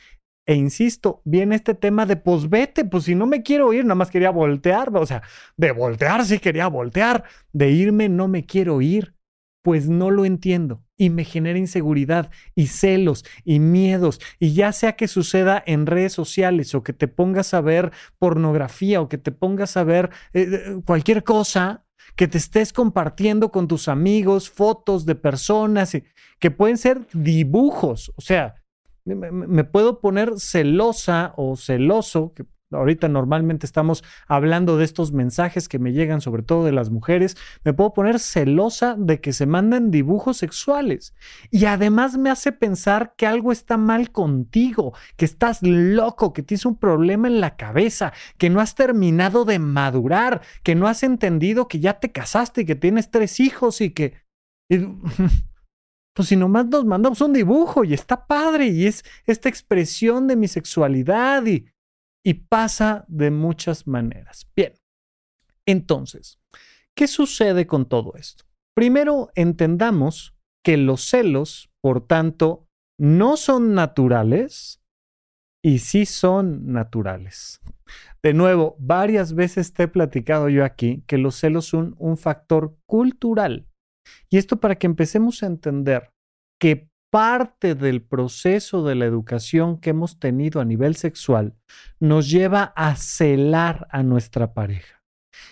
[0.47, 3.95] E insisto, viene este tema de pues vete, pues si no me quiero ir, nada
[3.95, 5.23] más quería voltear, o sea,
[5.57, 9.15] de voltear sí quería voltear, de irme no me quiero ir,
[9.63, 14.95] pues no lo entiendo y me genera inseguridad y celos y miedos y ya sea
[14.95, 19.31] que suceda en redes sociales o que te pongas a ver pornografía o que te
[19.31, 21.83] pongas a ver eh, eh, cualquier cosa,
[22.15, 25.97] que te estés compartiendo con tus amigos fotos de personas
[26.37, 28.55] que pueden ser dibujos, o sea,
[29.05, 35.77] me, puedo poner celosa o celoso, que ahorita normalmente estamos hablando de estos mensajes que
[35.77, 39.91] me llegan sobre todo de las mujeres, me puedo poner celosa de que se mandan
[39.91, 41.13] dibujos sexuales.
[41.51, 46.65] Y además me hace pensar que algo está mal contigo, que estás loco, que tienes
[46.65, 51.67] un problema en la cabeza, que no has terminado de madurar, que no has entendido
[51.67, 54.25] que ya te casaste y que tienes tres hijos y que...
[56.15, 60.37] Pues si nomás nos mandamos un dibujo y está padre y es esta expresión de
[60.37, 61.65] mi sexualidad y,
[62.23, 64.47] y pasa de muchas maneras.
[64.55, 64.73] Bien,
[65.65, 66.39] entonces,
[66.95, 68.45] ¿qué sucede con todo esto?
[68.73, 74.81] Primero, entendamos que los celos, por tanto, no son naturales
[75.61, 77.59] y sí son naturales.
[78.23, 82.77] De nuevo, varias veces te he platicado yo aquí que los celos son un factor
[82.85, 83.67] cultural.
[84.29, 86.11] Y esto para que empecemos a entender
[86.59, 91.55] que parte del proceso de la educación que hemos tenido a nivel sexual
[91.99, 94.95] nos lleva a celar a nuestra pareja.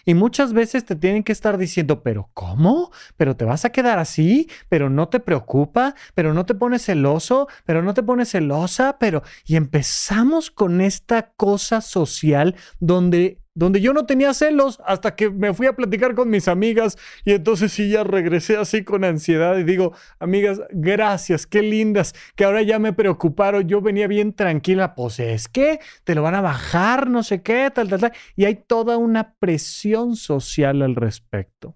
[0.05, 2.91] Y muchas veces te tienen que estar diciendo, pero ¿cómo?
[3.17, 4.49] ¿Pero te vas a quedar así?
[4.69, 5.95] ¿Pero no te preocupa?
[6.13, 7.47] ¿Pero no te pones celoso?
[7.65, 8.97] ¿Pero no te pones celosa?
[8.99, 9.23] Pero...
[9.45, 15.53] Y empezamos con esta cosa social donde donde yo no tenía celos hasta que me
[15.53, 19.63] fui a platicar con mis amigas y entonces sí ya regresé así con ansiedad y
[19.63, 25.19] digo, amigas, gracias, qué lindas, que ahora ya me preocuparon, yo venía bien tranquila, pues
[25.19, 28.55] es que te lo van a bajar, no sé qué, tal, tal, tal, y hay
[28.55, 31.75] toda una presión social al respecto.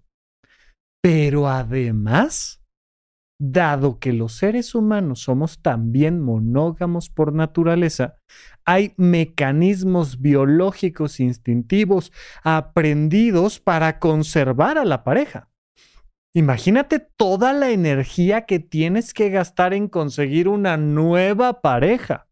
[1.02, 2.57] Pero además,
[3.40, 8.18] dado que los seres humanos somos también monógamos por naturaleza,
[8.66, 12.12] hay mecanismos biológicos instintivos
[12.44, 15.50] aprendidos para conservar a la pareja.
[16.34, 22.27] Imagínate toda la energía que tienes que gastar en conseguir una nueva pareja.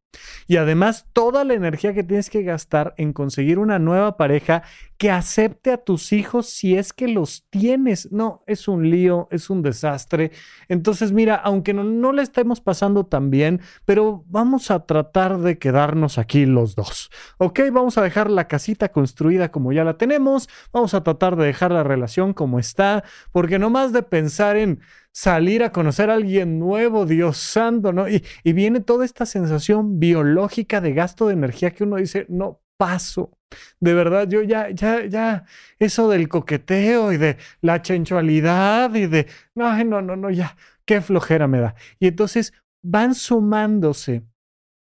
[0.48, 4.64] Y además toda la energía que tienes que gastar en conseguir una nueva pareja
[4.98, 8.12] que acepte a tus hijos si es que los tienes.
[8.12, 10.32] No, es un lío, es un desastre.
[10.70, 15.58] Entonces, mira, aunque no, no le estemos pasando tan bien, pero vamos a tratar de
[15.58, 17.10] quedarnos aquí los dos.
[17.38, 17.60] ¿Ok?
[17.72, 20.48] Vamos a dejar la casita construida como ya la tenemos.
[20.72, 24.80] Vamos a tratar de dejar la relación como está, porque no más de pensar en
[25.16, 28.10] salir a conocer a alguien nuevo, Dios santo, ¿no?
[28.10, 32.62] Y, y, viene toda esta sensación biológica de gasto de energía que uno dice, no
[32.76, 33.32] paso.
[33.80, 35.46] De verdad, yo ya, ya, ya,
[35.80, 41.00] eso del coqueteo y de la chenchualidad y de, no, no, no, no, ya, qué
[41.00, 41.76] flojera me da.
[41.98, 42.52] Y entonces
[42.84, 44.26] van sumándose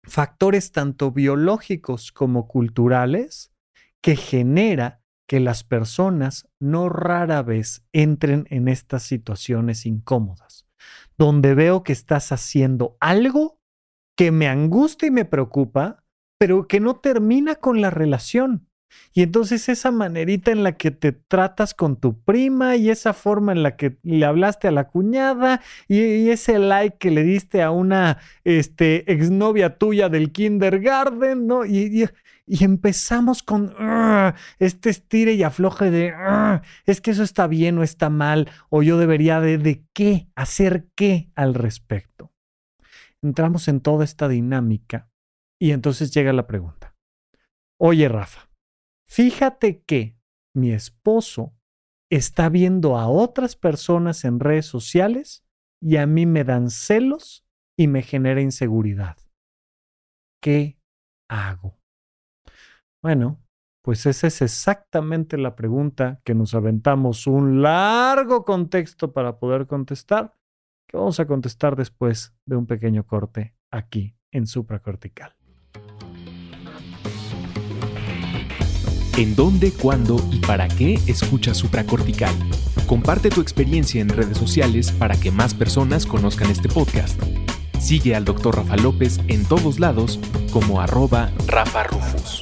[0.02, 3.54] factores tanto biológicos como culturales
[4.02, 10.68] que genera que las personas no rara vez entren en estas situaciones incómodas,
[11.18, 13.60] donde veo que estás haciendo algo
[14.16, 16.04] que me angustia y me preocupa,
[16.40, 18.70] pero que no termina con la relación.
[19.14, 23.54] Y entonces esa manerita en la que te tratas con tu prima y esa forma
[23.54, 27.72] en la que le hablaste a la cuñada y, ese like que le diste a
[27.72, 31.66] una este, exnovia tuya del kindergarten, ¿no?
[31.66, 32.10] Y,
[32.48, 33.74] empezamos con
[34.60, 36.14] este estire y afloje de
[36.86, 40.86] es que eso está bien o está mal o yo debería de, de qué, hacer
[40.94, 42.32] qué al respecto.
[43.24, 45.10] Entramos en toda esta dinámica
[45.60, 46.94] y entonces llega la pregunta.
[47.80, 48.48] Oye, Rafa,
[49.08, 50.18] fíjate que
[50.56, 51.54] mi esposo
[52.10, 55.44] está viendo a otras personas en redes sociales
[55.82, 57.46] y a mí me dan celos
[57.78, 59.18] y me genera inseguridad.
[60.42, 60.80] ¿Qué
[61.30, 61.78] hago?
[63.04, 63.42] Bueno,
[63.84, 70.36] pues esa es exactamente la pregunta que nos aventamos un largo contexto para poder contestar,
[70.88, 75.36] que vamos a contestar después de un pequeño corte aquí en supracortical.
[79.18, 82.36] ¿En dónde, cuándo y para qué escuchas supracortical?
[82.86, 87.18] Comparte tu experiencia en redes sociales para que más personas conozcan este podcast.
[87.80, 88.58] Sigue al Dr.
[88.58, 90.20] Rafa López en todos lados
[90.52, 92.42] como arroba Rafa Rufus.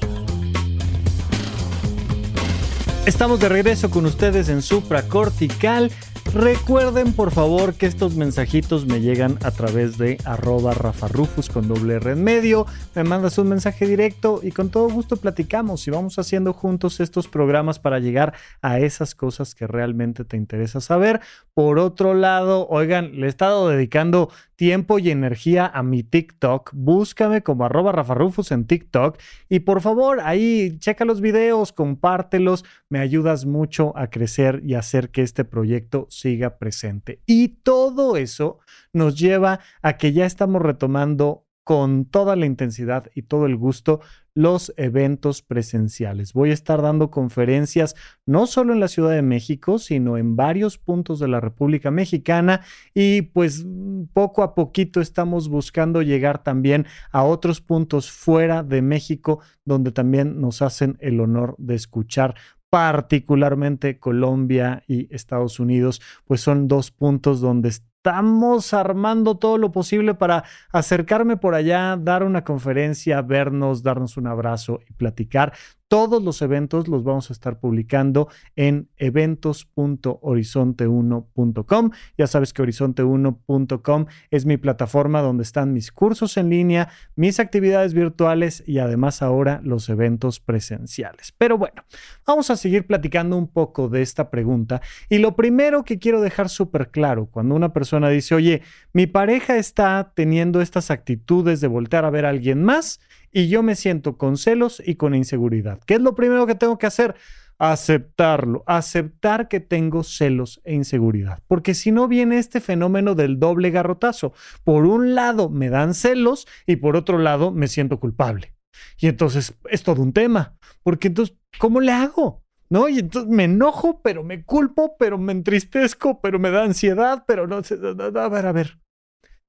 [3.05, 5.91] Estamos de regreso con ustedes en Supracortical.
[6.31, 11.95] Recuerden por favor que estos mensajitos me llegan a través de arroba rafarufus con doble
[11.95, 12.65] R en medio.
[12.95, 17.27] Me mandas un mensaje directo y con todo gusto platicamos y vamos haciendo juntos estos
[17.27, 21.21] programas para llegar a esas cosas que realmente te interesa saber.
[21.53, 26.71] Por otro lado, oigan, le he estado dedicando tiempo y energía a mi TikTok.
[26.73, 29.17] Búscame como arroba rafarufus en TikTok
[29.49, 32.65] y por favor ahí checa los videos, compártelos.
[32.89, 37.21] Me ayudas mucho a crecer y hacer que este proyecto siga presente.
[37.25, 38.59] Y todo eso
[38.91, 44.01] nos lleva a que ya estamos retomando con toda la intensidad y todo el gusto
[44.35, 46.33] los eventos presenciales.
[46.33, 50.77] Voy a estar dando conferencias no solo en la Ciudad de México, sino en varios
[50.77, 52.61] puntos de la República Mexicana
[52.93, 53.65] y pues
[54.13, 60.41] poco a poquito estamos buscando llegar también a otros puntos fuera de México donde también
[60.41, 62.35] nos hacen el honor de escuchar
[62.73, 67.69] particularmente Colombia y Estados Unidos, pues son dos puntos donde
[68.03, 74.27] estamos armando todo lo posible para acercarme por allá, dar una conferencia, vernos, darnos un
[74.27, 75.53] abrazo y platicar.
[75.93, 81.91] Todos los eventos los vamos a estar publicando en eventos.horizonte1.com.
[82.17, 87.93] Ya sabes que horizonte1.com es mi plataforma donde están mis cursos en línea, mis actividades
[87.93, 91.31] virtuales y además ahora los eventos presenciales.
[91.37, 91.83] Pero bueno,
[92.25, 94.81] vamos a seguir platicando un poco de esta pregunta.
[95.09, 99.57] Y lo primero que quiero dejar súper claro, cuando una persona dice, oye, mi pareja
[99.57, 102.99] está teniendo estas actitudes de voltear a ver a alguien más,
[103.33, 105.79] y yo me siento con celos y con inseguridad.
[105.85, 107.15] ¿Qué es lo primero que tengo que hacer?
[107.57, 113.71] Aceptarlo, aceptar que tengo celos e inseguridad, porque si no viene este fenómeno del doble
[113.71, 114.33] garrotazo.
[114.63, 118.53] Por un lado me dan celos y por otro lado me siento culpable.
[118.99, 122.43] Y entonces es todo un tema, porque entonces, ¿cómo le hago?
[122.69, 122.89] ¿no?
[122.89, 127.45] Y entonces me enojo, pero me culpo, pero me entristezco, pero me da ansiedad, pero
[127.45, 128.79] no sé, a ver, a ver.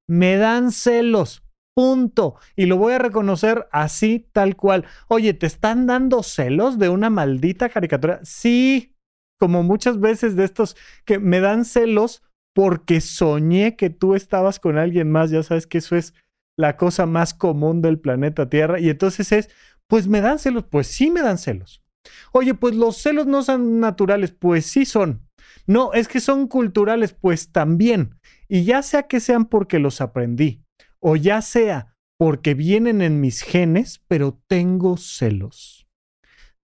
[0.06, 1.43] Me dan celos.
[1.74, 2.36] Punto.
[2.54, 4.84] Y lo voy a reconocer así, tal cual.
[5.08, 8.20] Oye, ¿te están dando celos de una maldita caricatura?
[8.22, 8.94] Sí,
[9.40, 12.22] como muchas veces de estos que me dan celos
[12.54, 15.32] porque soñé que tú estabas con alguien más.
[15.32, 16.14] Ya sabes que eso es
[16.56, 18.78] la cosa más común del planeta Tierra.
[18.78, 19.50] Y entonces es,
[19.88, 20.64] pues me dan celos.
[20.70, 21.82] Pues sí me dan celos.
[22.30, 24.30] Oye, pues los celos no son naturales.
[24.30, 25.28] Pues sí son.
[25.66, 27.14] No, es que son culturales.
[27.14, 28.20] Pues también.
[28.46, 30.63] Y ya sea que sean porque los aprendí
[31.04, 35.86] o ya sea porque vienen en mis genes, pero tengo celos.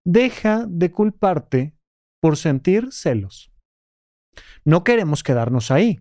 [0.04, 1.76] Deja de culparte
[2.22, 3.52] por sentir celos.
[4.64, 6.00] No queremos quedarnos ahí,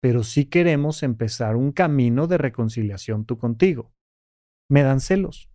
[0.00, 3.92] pero sí queremos empezar un camino de reconciliación tú contigo.
[4.70, 5.50] Me dan celos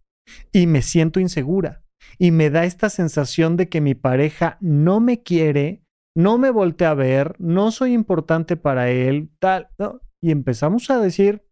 [0.51, 1.85] y me siento insegura
[2.17, 5.83] y me da esta sensación de que mi pareja no me quiere,
[6.15, 9.69] no me voltea a ver, no soy importante para él, tal.
[10.21, 11.46] Y empezamos a decir,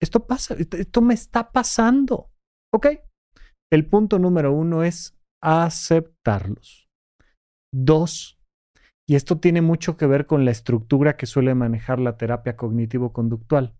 [0.00, 2.30] esto pasa, esto me está pasando.
[2.74, 2.88] ¿Ok?
[3.72, 6.88] El punto número uno es aceptarlos.
[7.74, 8.38] Dos,
[9.08, 13.74] y esto tiene mucho que ver con la estructura que suele manejar la terapia cognitivo-conductual.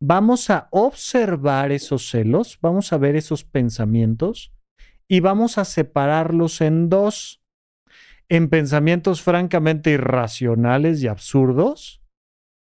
[0.00, 4.52] Vamos a observar esos celos, vamos a ver esos pensamientos
[5.08, 7.40] y vamos a separarlos en dos,
[8.28, 12.02] en pensamientos francamente irracionales y absurdos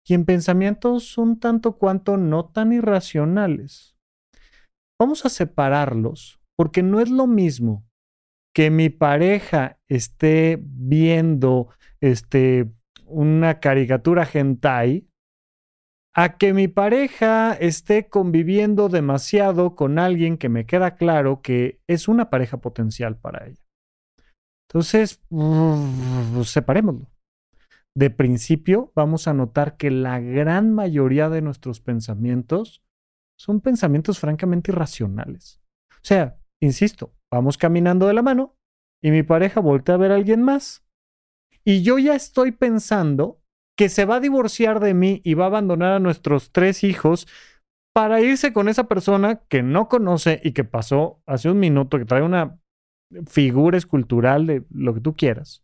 [0.09, 3.95] y en pensamientos un tanto cuanto no tan irracionales.
[4.99, 7.85] Vamos a separarlos porque no es lo mismo
[8.55, 11.69] que mi pareja esté viendo
[12.01, 12.71] este,
[13.05, 15.07] una caricatura hentai
[16.15, 22.07] a que mi pareja esté conviviendo demasiado con alguien que me queda claro que es
[22.07, 23.61] una pareja potencial para ella.
[24.67, 25.21] Entonces,
[26.43, 27.07] separémoslo
[27.95, 32.83] de principio vamos a notar que la gran mayoría de nuestros pensamientos
[33.39, 35.61] son pensamientos francamente irracionales.
[35.91, 38.55] O sea, insisto, vamos caminando de la mano
[39.03, 40.85] y mi pareja voltea a ver a alguien más
[41.63, 43.41] y yo ya estoy pensando
[43.77, 47.27] que se va a divorciar de mí y va a abandonar a nuestros tres hijos
[47.93, 52.05] para irse con esa persona que no conoce y que pasó hace un minuto, que
[52.05, 52.59] trae una
[53.27, 55.63] figura escultural de lo que tú quieras.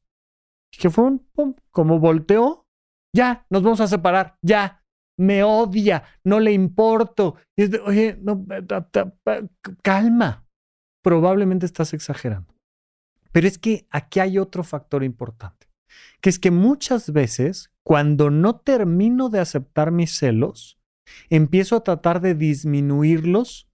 [0.77, 2.67] Que fue un, pum, como volteó,
[3.15, 4.83] ya, nos vamos a separar, ya,
[5.17, 7.35] me odia, no le importo.
[7.85, 8.45] Oye, no,
[9.81, 10.45] calma,
[11.01, 12.53] probablemente estás exagerando.
[13.31, 15.67] Pero es que aquí hay otro factor importante,
[16.21, 20.79] que es que muchas veces cuando no termino de aceptar mis celos,
[21.29, 23.69] empiezo a tratar de disminuirlos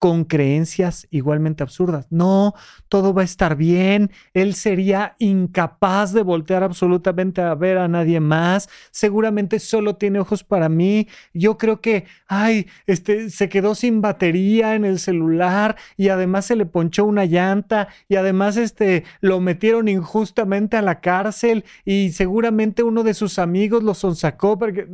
[0.00, 2.06] con creencias igualmente absurdas.
[2.10, 2.54] No,
[2.88, 4.10] todo va a estar bien.
[4.32, 8.70] Él sería incapaz de voltear absolutamente a ver a nadie más.
[8.90, 11.06] Seguramente solo tiene ojos para mí.
[11.34, 16.56] Yo creo que, ay, este, se quedó sin batería en el celular y además se
[16.56, 22.82] le ponchó una llanta y además, este, lo metieron injustamente a la cárcel y seguramente
[22.82, 24.88] uno de sus amigos lo sonsacó porque,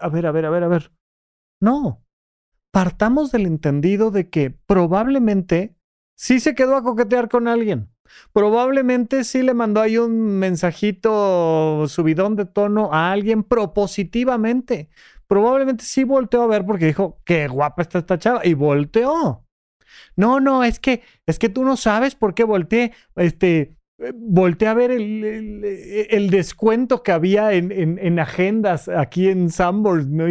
[0.00, 0.92] a ver, a ver, a ver, a ver.
[1.60, 2.02] No,
[2.70, 5.76] partamos del entendido de que probablemente
[6.16, 7.90] sí se quedó a coquetear con alguien.
[8.32, 14.90] Probablemente sí le mandó ahí un mensajito subidón de tono a alguien propositivamente.
[15.26, 18.44] Probablemente sí volteó a ver porque dijo, qué guapa está esta chava.
[18.44, 19.46] Y volteó.
[20.16, 22.92] No, no, es que, es que tú no sabes por qué volteé.
[23.16, 23.76] Este,
[24.14, 30.24] volteé a ver el, descuento que había en, agendas aquí en Sanborns, ¿no?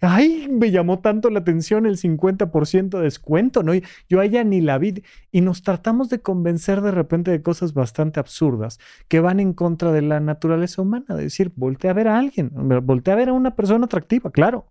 [0.00, 3.72] ay, me llamó tanto la atención el 50% de descuento, ¿no?
[4.08, 5.02] yo a ella ni la vi.
[5.30, 9.92] Y nos tratamos de convencer de repente de cosas bastante absurdas que van en contra
[9.92, 12.50] de la naturaleza humana, de decir, volteé a ver a alguien,
[12.82, 14.66] volteé a ver a una persona atractiva, claro.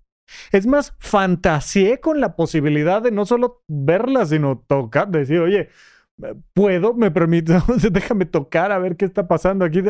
[0.52, 5.70] Es más, fantaseé con la posibilidad de no solo verla, sino tocar, decir, oye,
[6.54, 6.94] ¿Puedo?
[6.94, 7.54] ¿Me permito?
[7.92, 9.82] Déjame tocar a ver qué está pasando aquí.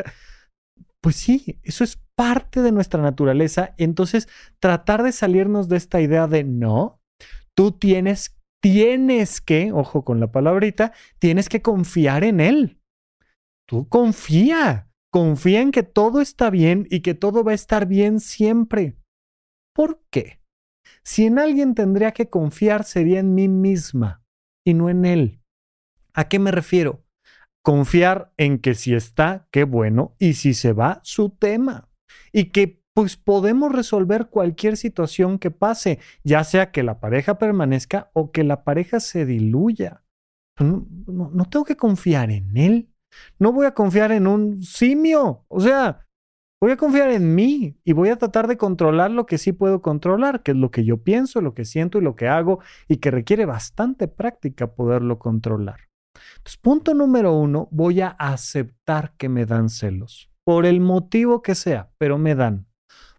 [1.02, 3.74] Pues sí, eso es parte de nuestra naturaleza.
[3.78, 4.28] Entonces,
[4.60, 7.02] tratar de salirnos de esta idea de no,
[7.56, 12.80] tú tienes, tienes que, ojo con la palabrita, tienes que confiar en él.
[13.68, 18.20] Tú confía, confía en que todo está bien y que todo va a estar bien
[18.20, 18.98] siempre.
[19.74, 20.42] ¿Por qué?
[21.04, 24.24] Si en alguien tendría que confiar sería en mí misma
[24.66, 25.41] y no en él.
[26.14, 27.04] ¿A qué me refiero?
[27.64, 31.90] Confiar en que si está, qué bueno, y si se va, su tema.
[32.32, 38.10] Y que pues podemos resolver cualquier situación que pase, ya sea que la pareja permanezca
[38.14, 40.04] o que la pareja se diluya.
[40.60, 42.90] No, no, tengo que confiar en él.
[43.40, 45.46] No voy a confiar en un simio.
[45.48, 46.06] O sea,
[46.62, 49.82] voy a confiar en mí y voy a tratar de controlar lo que sí puedo
[49.82, 52.98] controlar, que es lo que yo pienso, lo que siento y lo que hago, y
[52.98, 55.91] que requiere bastante práctica poderlo controlar.
[56.38, 61.56] Entonces, punto número uno, voy a aceptar que me dan celos, por el motivo que
[61.56, 62.68] sea, pero me dan.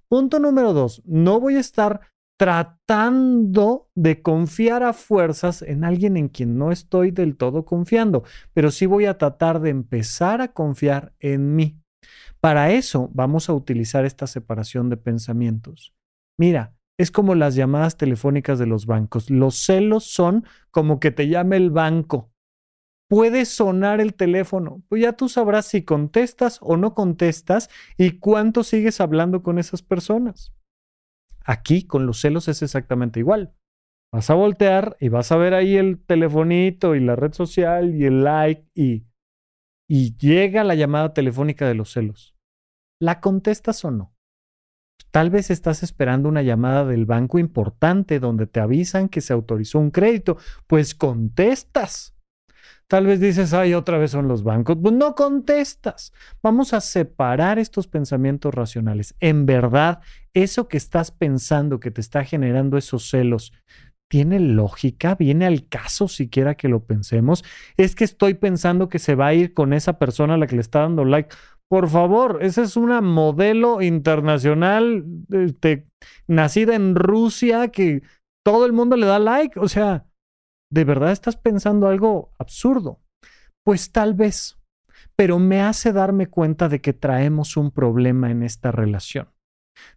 [0.09, 2.01] Punto número dos, no voy a estar
[2.39, 8.73] tratando de confiar a fuerzas en alguien en quien no estoy del todo confiando, pero
[8.73, 11.79] sí voy a tratar de empezar a confiar en mí.
[12.41, 15.95] Para eso vamos a utilizar esta separación de pensamientos.
[16.37, 19.31] Mira, es como las llamadas telefónicas de los bancos.
[19.31, 22.32] Los celos son como que te llame el banco
[23.13, 24.83] puede sonar el teléfono.
[24.89, 29.83] Pues ya tú sabrás si contestas o no contestas y cuánto sigues hablando con esas
[29.83, 30.55] personas.
[31.45, 33.53] Aquí con los celos es exactamente igual.
[34.11, 38.07] Vas a voltear y vas a ver ahí el telefonito y la red social y
[38.07, 39.05] el like y,
[39.87, 42.35] y llega la llamada telefónica de los celos.
[42.99, 44.15] ¿La contestas o no?
[45.11, 49.81] Tal vez estás esperando una llamada del banco importante donde te avisan que se autorizó
[49.81, 50.39] un crédito.
[50.67, 52.12] Pues contestas.
[52.93, 54.77] Tal vez dices, ay, otra vez son los bancos.
[54.79, 56.13] Pues no contestas.
[56.43, 59.15] Vamos a separar estos pensamientos racionales.
[59.19, 60.01] En verdad,
[60.35, 63.55] eso que estás pensando que te está generando esos celos,
[64.11, 65.15] ¿tiene lógica?
[65.15, 67.45] ¿Viene al caso siquiera que lo pensemos?
[67.79, 70.57] Es que estoy pensando que se va a ir con esa persona a la que
[70.57, 71.35] le está dando like.
[71.71, 75.87] Por favor, esa es una modelo internacional este,
[76.27, 78.03] nacida en Rusia que
[78.45, 79.59] todo el mundo le da like.
[79.59, 80.05] O sea,
[80.73, 83.03] ¿De verdad estás pensando algo absurdo?
[83.63, 84.57] Pues tal vez,
[85.17, 89.29] pero me hace darme cuenta de que traemos un problema en esta relación,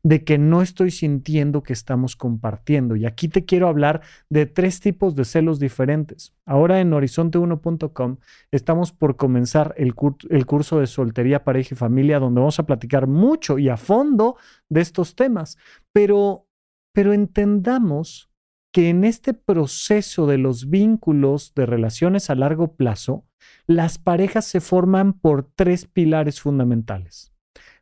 [0.03, 2.97] de que no estoy sintiendo que estamos compartiendo.
[2.97, 6.35] Y aquí te quiero hablar de tres tipos de celos diferentes.
[6.45, 8.17] Ahora en horizonte1.com
[8.51, 9.93] estamos por comenzar el,
[10.29, 14.35] el, curso de soltería, pareja y familia, donde vamos a platicar mucho y a fondo
[14.67, 15.57] de estos temas,
[15.93, 16.49] pero,
[16.93, 18.29] pero entendamos
[18.75, 23.25] que en este proceso de los vínculos de relaciones a largo plazo,
[23.67, 27.31] las parejas se forman por tres pilares fundamentales.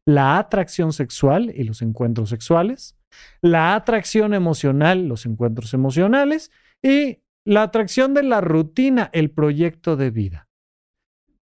[0.05, 2.95] la atracción sexual y los encuentros sexuales,
[3.41, 6.51] la atracción emocional, los encuentros emocionales
[6.83, 10.47] y la atracción de la rutina, el proyecto de vida.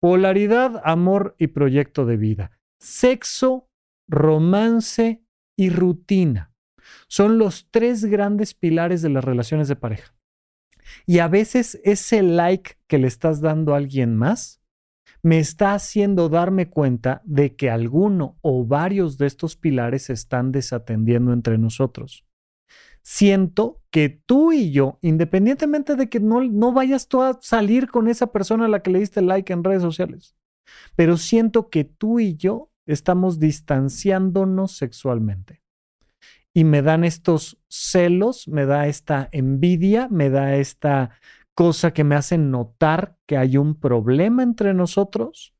[0.01, 2.51] Polaridad, amor y proyecto de vida.
[2.80, 3.68] Sexo,
[4.09, 5.22] romance
[5.57, 6.53] y rutina.
[7.09, 10.14] Son los tres grandes pilares de las relaciones de pareja.
[11.07, 14.59] Y a veces ese like que le estás dando a alguien más
[15.22, 20.53] me está haciendo darme cuenta de que alguno o varios de estos pilares se están
[20.53, 22.24] desatendiendo entre nosotros.
[23.03, 28.07] Siento que tú y yo, independientemente de que no, no vayas tú a salir con
[28.07, 30.36] esa persona a la que le diste like en redes sociales,
[30.95, 35.62] pero siento que tú y yo estamos distanciándonos sexualmente.
[36.59, 41.11] Y me dan estos celos, me da esta envidia, me da esta
[41.54, 45.54] cosa que me hace notar que hay un problema entre nosotros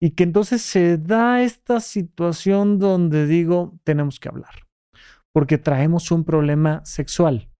[0.00, 4.68] y que entonces se da esta situación donde digo, tenemos que hablar,
[5.32, 7.50] porque traemos un problema sexual.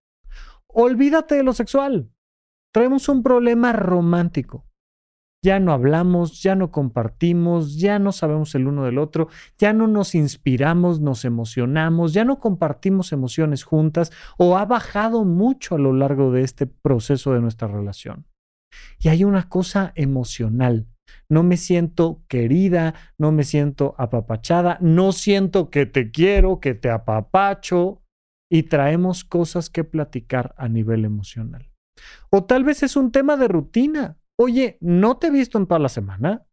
[0.68, 2.12] Olvídate de lo sexual,
[2.72, 4.68] traemos un problema romántico
[5.43, 9.86] ya no hablamos, ya no compartimos, ya no sabemos el uno del otro, ya no
[9.86, 15.93] nos inspiramos, nos emocionamos, ya no compartimos emociones juntas o ha bajado mucho a lo
[15.93, 18.26] largo de este proceso de nuestra relación.
[18.99, 20.86] Y hay una cosa emocional.
[21.30, 26.91] No me siento querida, no me siento apapachada, no siento que te quiero, que te
[26.91, 28.03] apapacho
[28.51, 31.70] y traemos cosas que platicar a nivel emocional.
[32.30, 34.16] O tal vez es un tema de rutina.
[34.41, 36.45] Oye, ¿no te he visto en toda la semana?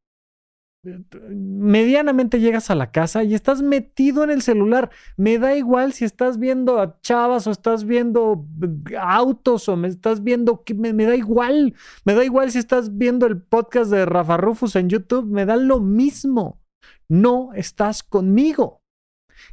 [1.30, 4.92] Medianamente llegas a la casa y estás metido en el celular.
[5.18, 9.88] Me da igual si estás viendo a chavas o estás viendo eh, autos o me
[9.88, 10.64] estás viendo.
[10.76, 11.76] Me, me da igual.
[12.06, 15.26] Me da igual si estás viendo el podcast de Rafa Rufus en YouTube.
[15.26, 16.62] Me da lo mismo.
[17.08, 18.82] No estás conmigo.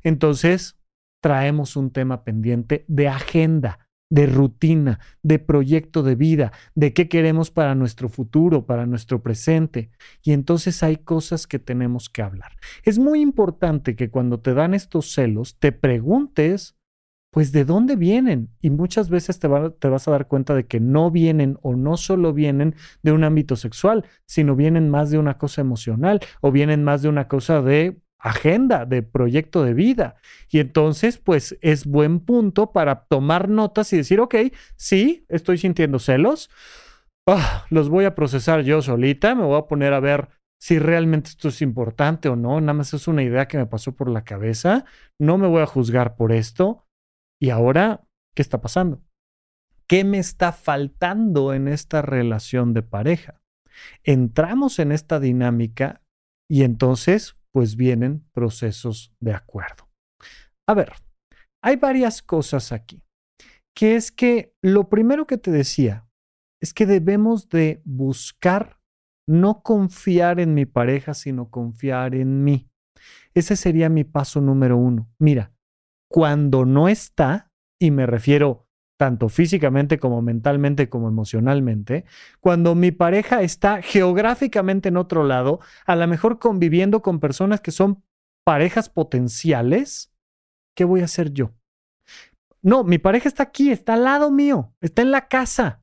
[0.02, 0.78] Entonces,
[1.22, 3.78] traemos un tema pendiente de agenda
[4.12, 9.90] de rutina, de proyecto de vida, de qué queremos para nuestro futuro, para nuestro presente.
[10.22, 12.52] Y entonces hay cosas que tenemos que hablar.
[12.82, 16.76] Es muy importante que cuando te dan estos celos, te preguntes,
[17.30, 18.50] pues, ¿de dónde vienen?
[18.60, 22.34] Y muchas veces te, vas a dar cuenta de que no vienen o no solo
[22.34, 27.00] vienen de un ámbito sexual, sino vienen más de una cosa emocional o vienen más
[27.00, 30.16] de una cosa de agenda, de proyecto de vida.
[30.48, 34.36] Y entonces, pues es buen punto para tomar notas y decir, ok,
[34.76, 36.48] sí, estoy sintiendo celos,
[37.28, 40.28] ah, los voy a procesar yo solita, me voy a poner a ver
[40.60, 43.96] si realmente esto es importante o no, nada más es una idea que me pasó
[43.96, 44.84] por la cabeza,
[45.18, 46.86] no me voy a juzgar por esto.
[47.40, 48.06] Y ahora,
[48.36, 49.02] ¿qué está pasando?
[49.88, 53.42] ¿Qué me está faltando en esta relación de pareja?
[54.04, 56.02] Entramos en esta dinámica
[56.48, 59.88] y entonces pues vienen procesos de acuerdo.
[60.66, 60.92] A ver,
[61.62, 63.03] hay varias cosas aquí,
[63.76, 66.09] que es que lo primero que te decía
[66.61, 68.80] es que debemos de buscar
[69.28, 72.70] no confiar en mi pareja, sino confiar en mí.
[73.34, 75.11] Ese sería mi paso número uno.
[75.18, 75.53] Mira,
[76.11, 77.50] cuando no está,
[77.80, 78.61] y me refiero
[79.03, 82.05] tanto físicamente como mentalmente como emocionalmente,
[82.38, 87.72] cuando mi pareja está geográficamente en otro lado, a lo mejor conviviendo con personas que
[87.72, 88.05] son
[88.44, 90.14] parejas potenciales,
[90.76, 91.50] ¿qué voy a hacer yo?
[92.62, 95.82] No, mi pareja está aquí, está al lado mío, está en la casa,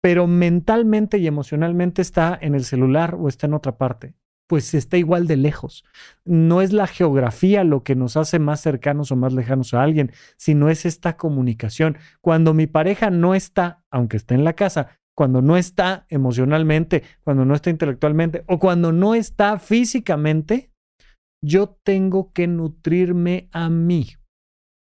[0.00, 4.14] pero mentalmente y emocionalmente está en el celular o está en otra parte
[4.50, 5.84] pues está igual de lejos.
[6.24, 10.10] No es la geografía lo que nos hace más cercanos o más lejanos a alguien,
[10.36, 11.98] sino es esta comunicación.
[12.20, 17.44] Cuando mi pareja no está, aunque esté en la casa, cuando no está emocionalmente, cuando
[17.44, 20.72] no está intelectualmente o cuando no está físicamente,
[21.40, 24.16] yo tengo que nutrirme a mí.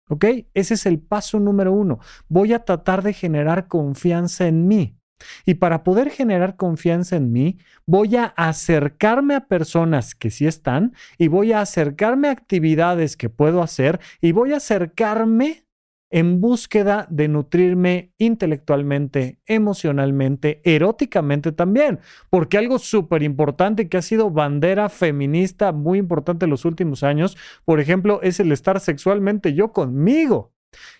[0.08, 0.24] ¿Ok?
[0.54, 1.98] Ese es el paso número uno.
[2.26, 4.96] Voy a tratar de generar confianza en mí.
[5.44, 10.94] Y para poder generar confianza en mí, voy a acercarme a personas que sí están
[11.18, 15.64] y voy a acercarme a actividades que puedo hacer y voy a acercarme
[16.12, 24.30] en búsqueda de nutrirme intelectualmente, emocionalmente, eróticamente también, porque algo súper importante que ha sido
[24.30, 29.72] bandera feminista muy importante en los últimos años, por ejemplo, es el estar sexualmente yo
[29.72, 30.52] conmigo.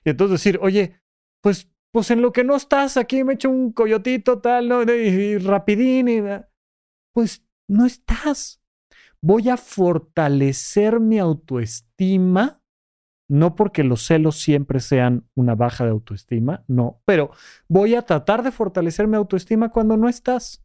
[0.02, 0.94] Y entonces decir, oye,
[1.42, 4.82] pues pues en lo que no estás, aquí me echo un coyotito tal, ¿no?
[4.82, 6.20] y, rapidín, y,
[7.12, 8.62] pues no estás.
[9.20, 12.61] Voy a fortalecer mi autoestima,
[13.28, 17.30] no porque los celos siempre sean una baja de autoestima, no, pero
[17.68, 20.61] voy a tratar de fortalecer mi autoestima cuando no estás.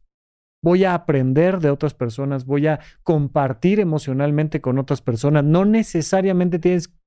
[0.62, 5.44] Voy a aprender de otras personas, voy a compartir emocionalmente con otras personas.
[5.44, 6.58] No necesariamente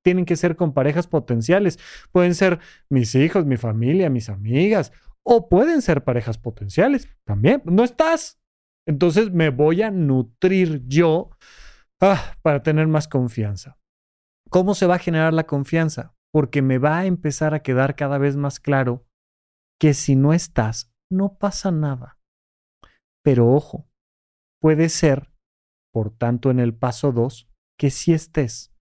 [0.02, 1.80] tienen que ser con parejas potenciales,
[2.12, 4.92] pueden ser mis hijos, mi familia, mis amigas,
[5.24, 7.62] o pueden ser parejas potenciales también.
[7.66, 8.40] No estás.
[8.88, 11.30] Entonces me voy a nutrir yo
[12.02, 13.78] ah, para tener más confianza.
[14.50, 16.16] ¿Cómo se va a generar la confianza?
[16.34, 19.06] Porque me va a empezar a quedar cada vez más claro
[19.80, 22.21] que si no estás, no pasa nada.
[23.24, 23.88] Pero ojo,
[24.60, 25.32] puede ser,
[25.94, 27.48] por tanto, en el paso 2,
[27.78, 28.74] que si estés,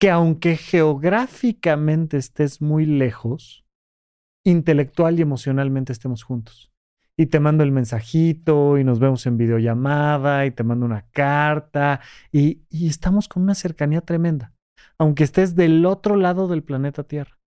[0.00, 3.64] que aunque geográficamente estés muy lejos,
[4.44, 6.70] intelectual y emocionalmente estemos juntos.
[7.16, 12.00] Y te mando el mensajito y nos vemos en videollamada y te mando una carta
[12.32, 14.52] y, y estamos con una cercanía tremenda,
[14.98, 17.38] aunque estés del otro lado del planeta Tierra.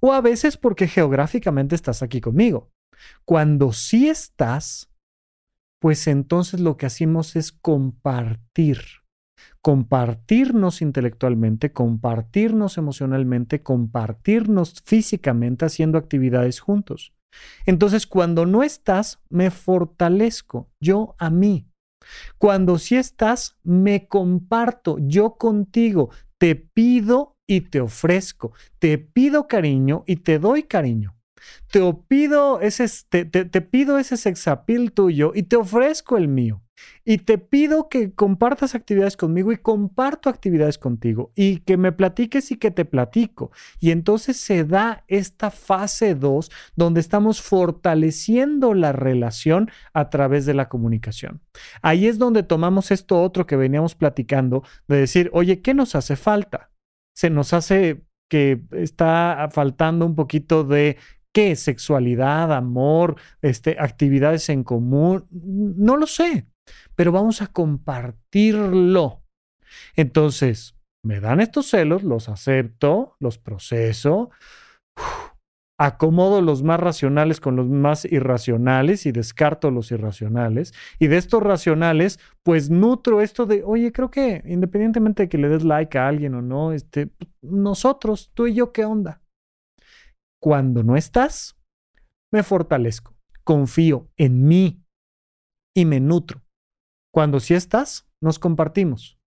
[0.00, 2.70] O a veces porque geográficamente estás aquí conmigo.
[3.24, 4.90] Cuando sí estás,
[5.84, 8.78] pues entonces lo que hacemos es compartir.
[9.60, 17.12] Compartirnos intelectualmente, compartirnos emocionalmente, compartirnos físicamente haciendo actividades juntos.
[17.66, 21.68] Entonces, cuando no estás, me fortalezco yo a mí.
[22.38, 26.08] Cuando sí estás, me comparto yo contigo.
[26.38, 28.54] Te pido y te ofrezco.
[28.78, 31.13] Te pido cariño y te doy cariño.
[31.70, 36.62] Te pido ese, te, pido ese sexapil tuyo y te ofrezco el mío.
[37.04, 42.50] Y te pido que compartas actividades conmigo y comparto actividades contigo y que me platiques
[42.50, 43.52] y que te platico.
[43.78, 50.54] Y entonces se da esta fase 2 donde estamos fortaleciendo la relación a través de
[50.54, 51.40] la comunicación.
[51.80, 56.16] Ahí es donde tomamos esto otro que veníamos platicando de decir, oye, ¿qué nos hace
[56.16, 56.70] falta?
[57.14, 60.96] Se nos hace que está faltando un poquito de
[61.34, 61.56] ¿Qué?
[61.56, 65.26] ¿Sexualidad, amor, este, actividades en común?
[65.32, 66.46] No lo sé,
[66.94, 69.24] pero vamos a compartirlo.
[69.96, 74.30] Entonces, me dan estos celos, los acepto, los proceso,
[75.76, 80.72] acomodo los más racionales con los más irracionales y descarto los irracionales.
[81.00, 85.48] Y de estos racionales, pues nutro esto de, oye, creo que independientemente de que le
[85.48, 87.10] des like a alguien o no, este,
[87.42, 89.23] nosotros, tú y yo, ¿qué onda?
[90.44, 91.58] Cuando no estás,
[92.30, 94.84] me fortalezco, confío en mí
[95.74, 96.42] y me nutro.
[97.10, 99.18] Cuando sí estás, nos compartimos.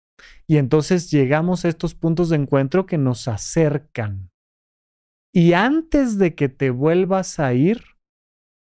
[0.46, 4.30] Y entonces llegamos a estos puntos de encuentro que nos acercan.
[5.32, 7.82] Y antes de que te vuelvas a ir,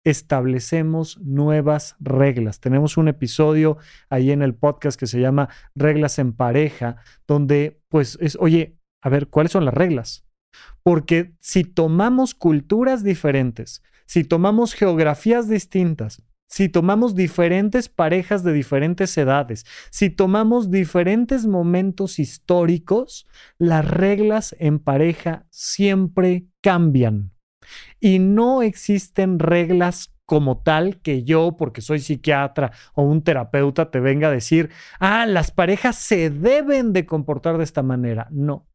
[0.02, 2.60] establecemos nuevas reglas.
[2.60, 3.76] Tenemos un episodio
[4.08, 6.96] ahí en el podcast que se llama Reglas en pareja,
[7.26, 10.27] donde pues es, oye, a ver, ¿cuáles son las reglas?
[10.82, 19.16] Porque si tomamos culturas diferentes, si tomamos geografías distintas, si tomamos diferentes parejas de diferentes
[19.18, 23.26] edades, si tomamos diferentes momentos históricos,
[23.58, 27.32] las reglas en pareja siempre cambian.
[28.00, 34.00] Y no existen reglas como tal que yo, porque soy psiquiatra o un terapeuta, te
[34.00, 34.70] venga a decir,
[35.00, 38.28] ah, las parejas se deben de comportar de esta manera.
[38.30, 38.68] No,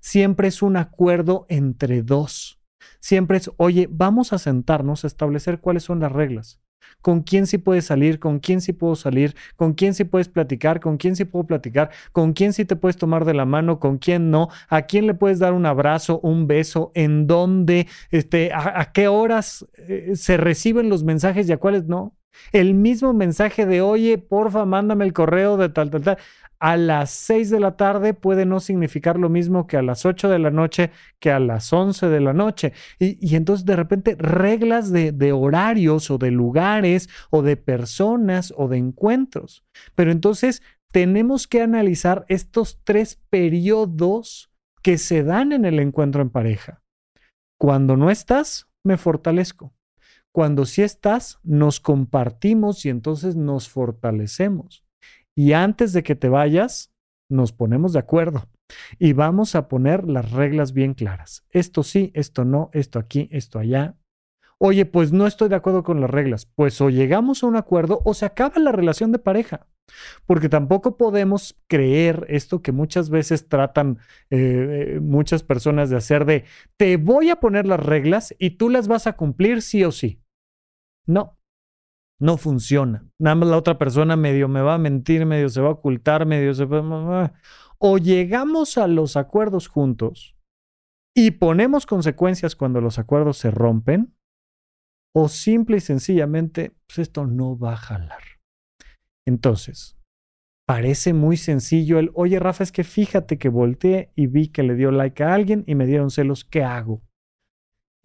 [0.00, 2.60] Siempre es un acuerdo entre dos.
[3.00, 6.60] Siempre es, oye, vamos a sentarnos a establecer cuáles son las reglas.
[7.00, 8.18] ¿Con quién sí puedes salir?
[8.18, 9.36] ¿Con quién sí puedo salir?
[9.56, 10.80] ¿Con quién sí puedes platicar?
[10.80, 11.90] ¿Con quién sí puedo platicar?
[12.12, 13.78] ¿Con quién sí te puedes tomar de la mano?
[13.78, 14.48] ¿Con quién no?
[14.68, 16.90] ¿A quién le puedes dar un abrazo, un beso?
[16.94, 17.86] ¿En dónde?
[18.10, 22.17] Este, a, qué horas eh, se reciben los mensajes y a cuáles no?
[22.52, 26.18] El mismo mensaje de, oye, porfa, mándame el correo de tal, tal, tal
[26.60, 30.28] a las 6 de la tarde puede no significar lo mismo que a las 8
[30.28, 32.72] de la noche, que a las 11 de la noche.
[32.98, 38.68] Y, entonces de repente reglas de, de, horarios o de lugares o de personas o
[38.68, 39.64] de encuentros.
[39.94, 44.50] Pero entonces tenemos que analizar estos tres periodos
[44.82, 46.82] que se dan en el encuentro en pareja.
[47.58, 49.72] Cuando no estás, me fortalezco.
[50.34, 54.84] Cuando sí estás, nos compartimos y entonces nos fortalecemos.
[55.36, 56.92] Y antes de que te vayas,
[57.30, 58.48] nos ponemos de acuerdo
[58.98, 61.44] y vamos a poner las reglas bien claras.
[61.50, 63.96] Esto sí, esto no, esto aquí, esto allá.
[64.60, 66.46] Oye, pues no estoy de acuerdo con las reglas.
[66.46, 69.68] Pues o llegamos a un acuerdo o se acaba la relación de pareja.
[70.26, 73.98] Porque tampoco podemos creer esto que muchas veces tratan
[74.30, 76.44] eh, eh, muchas personas de hacer de,
[76.76, 80.20] te voy a poner las reglas y tú las vas a cumplir sí o sí.
[81.06, 81.38] No,
[82.18, 83.08] no funciona.
[83.18, 86.26] Nada más la otra persona medio me va a mentir, medio se va a ocultar,
[86.26, 87.32] medio se va...
[87.78, 90.36] O llegamos a los acuerdos juntos
[91.14, 94.17] y ponemos consecuencias cuando los acuerdos se rompen,
[95.14, 98.22] o simple y sencillamente, pues esto no va a jalar.
[99.26, 99.98] Entonces,
[100.66, 104.74] parece muy sencillo el, oye Rafa, es que fíjate que volteé y vi que le
[104.74, 107.02] dio like a alguien y me dieron celos, ¿qué hago?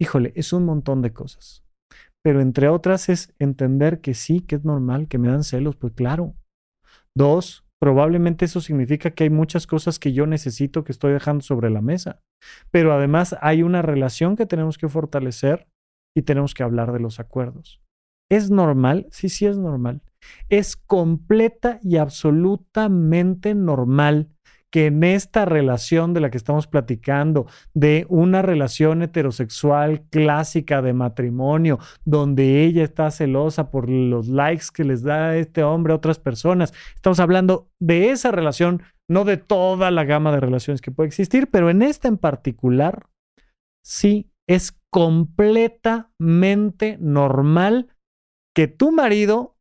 [0.00, 1.64] Híjole, es un montón de cosas.
[2.22, 5.92] Pero entre otras es entender que sí, que es normal, que me dan celos, pues
[5.92, 6.34] claro.
[7.14, 11.70] Dos, probablemente eso significa que hay muchas cosas que yo necesito que estoy dejando sobre
[11.70, 12.22] la mesa.
[12.70, 15.68] Pero además hay una relación que tenemos que fortalecer
[16.14, 17.80] y tenemos que hablar de los acuerdos.
[18.30, 19.06] ¿Es normal?
[19.10, 20.02] Sí, sí es normal.
[20.48, 24.28] Es completa y absolutamente normal
[24.74, 30.92] que en esta relación de la que estamos platicando, de una relación heterosexual clásica de
[30.92, 36.18] matrimonio, donde ella está celosa por los likes que les da este hombre a otras
[36.18, 41.06] personas, estamos hablando de esa relación, no de toda la gama de relaciones que puede
[41.06, 43.06] existir, pero en esta en particular,
[43.84, 47.88] sí es completamente normal
[48.54, 49.56] que tu marido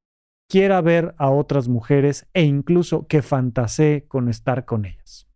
[0.50, 5.28] quiera ver a otras mujeres e incluso que fantasee con estar con ellas.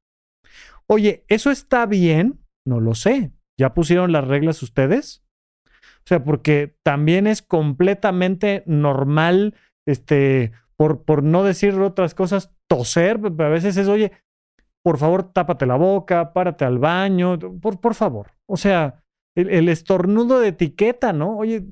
[0.88, 2.40] Oye, ¿eso está bien?
[2.66, 3.32] No lo sé.
[3.60, 5.24] ¿Ya pusieron las reglas ustedes?
[5.72, 9.56] O sea, porque también es completamente normal,
[9.88, 13.20] este, por, por no decir otras cosas, toser.
[13.26, 14.12] A veces es, oye,
[14.84, 18.34] por favor, tápate la boca, párate al baño, por, por favor.
[18.46, 19.04] O sea,
[19.38, 21.38] el, estornudo de etiqueta, ¿no?
[21.38, 21.64] Oye,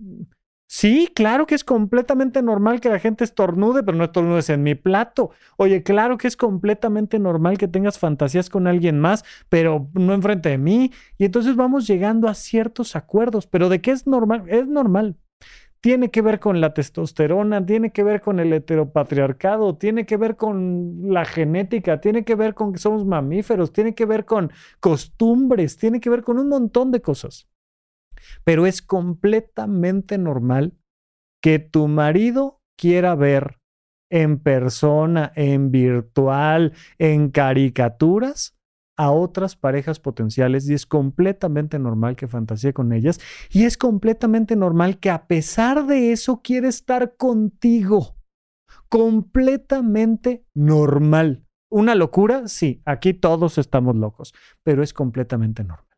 [0.68, 4.74] Sí, claro que es completamente normal que la gente estornude, pero no estornudes en mi
[4.76, 5.30] plato.
[5.58, 10.50] Oye, claro que es completamente normal que tengas fantasías con alguien más, pero no enfrente
[10.50, 10.92] de mí.
[11.18, 13.48] Y entonces vamos llegando a ciertos acuerdos.
[13.48, 14.46] Pero ¿de qué es normal?
[14.48, 15.16] Es normal.
[15.82, 20.36] Tiene que ver con la testosterona, tiene que ver con el heteropatriarcado, tiene que ver
[20.36, 25.78] con la genética, tiene que ver con que somos mamíferos, tiene que ver con costumbres,
[25.78, 27.48] tiene que ver con un montón de cosas.
[28.44, 30.78] Pero es completamente normal
[31.42, 33.60] que tu marido quiera ver
[34.10, 38.56] en persona, en virtual, en caricaturas
[38.98, 43.20] a otras parejas potenciales y es completamente normal que fantasee con ellas
[43.52, 48.16] y es completamente normal que a pesar de eso quiera estar contigo.
[48.88, 51.46] Completamente normal.
[51.70, 52.48] ¿Una locura?
[52.48, 55.90] Sí, aquí todos estamos locos, pero es completamente normal.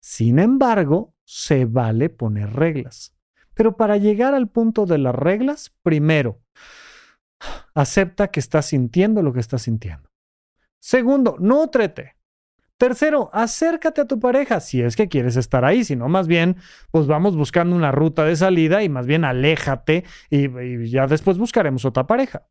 [0.00, 3.14] Sin embargo, se vale poner reglas.
[3.54, 6.40] Pero para llegar al punto de las reglas, primero,
[7.74, 10.10] acepta que estás sintiendo lo que estás sintiendo.
[10.80, 12.16] Segundo, no trete.
[12.76, 16.56] Tercero, acércate a tu pareja si es que quieres estar ahí, si no, más bien,
[16.90, 21.38] pues vamos buscando una ruta de salida y más bien aléjate y, y ya después
[21.38, 22.48] buscaremos otra pareja.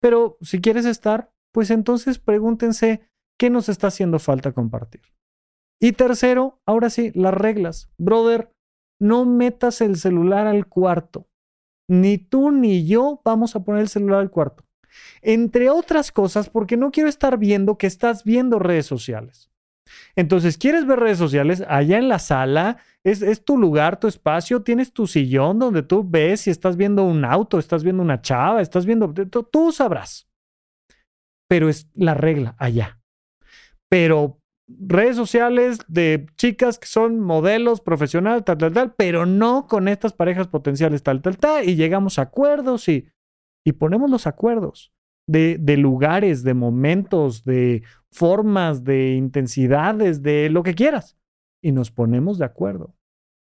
[0.00, 3.08] Pero si quieres estar, pues entonces pregúntense
[3.38, 5.02] qué nos está haciendo falta compartir.
[5.82, 7.90] Y tercero, ahora sí, las reglas.
[7.98, 8.52] Brother,
[9.00, 11.26] no metas el celular al cuarto.
[11.90, 14.64] Ni tú ni yo vamos a poner el celular al cuarto.
[15.22, 19.50] Entre otras cosas, porque no quiero estar viendo que estás viendo redes sociales.
[20.14, 21.64] Entonces, ¿quieres ver redes sociales?
[21.66, 26.42] Allá en la sala, es, tu lugar, tu espacio, tienes tu sillón donde tú ves
[26.42, 30.28] si estás viendo un auto, estás viendo una chava, estás viendo, tú sabrás.
[31.48, 33.00] Pero es la regla allá.
[33.90, 34.41] Pero
[34.80, 40.12] redes sociales de chicas que son modelos profesionales, tal, tal, tal, pero no con estas
[40.12, 43.08] parejas potenciales, tal, tal, tal, y llegamos a acuerdos y,
[43.64, 44.92] y ponemos los acuerdos
[45.26, 51.16] de, de lugares, de momentos, de formas, de intensidades, de lo que quieras,
[51.62, 52.96] y nos ponemos de acuerdo.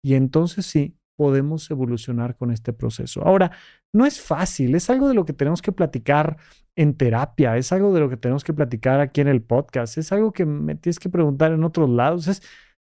[0.04, 3.22] Y entonces sí, podemos evolucionar con este proceso.
[3.24, 3.52] Ahora,
[3.94, 6.38] no es fácil, es algo de lo que tenemos que platicar
[6.78, 10.12] en terapia, es algo de lo que tenemos que platicar aquí en el podcast, es
[10.12, 12.44] algo que me tienes que preguntar en otros lados, es,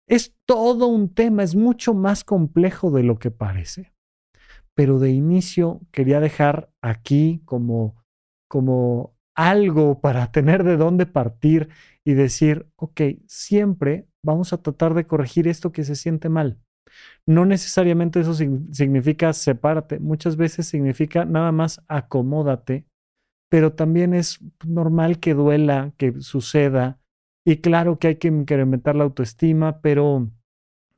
[0.07, 3.91] es todo un tema, es mucho más complejo de lo que parece.
[4.75, 7.95] Pero de inicio quería dejar aquí como,
[8.47, 11.69] como algo para tener de dónde partir
[12.05, 16.59] y decir, ok, siempre vamos a tratar de corregir esto que se siente mal.
[17.25, 22.85] No necesariamente eso significa sepárate, muchas veces significa nada más acomódate
[23.51, 27.01] pero también es normal que duela, que suceda.
[27.45, 30.31] Y claro que hay que incrementar la autoestima, pero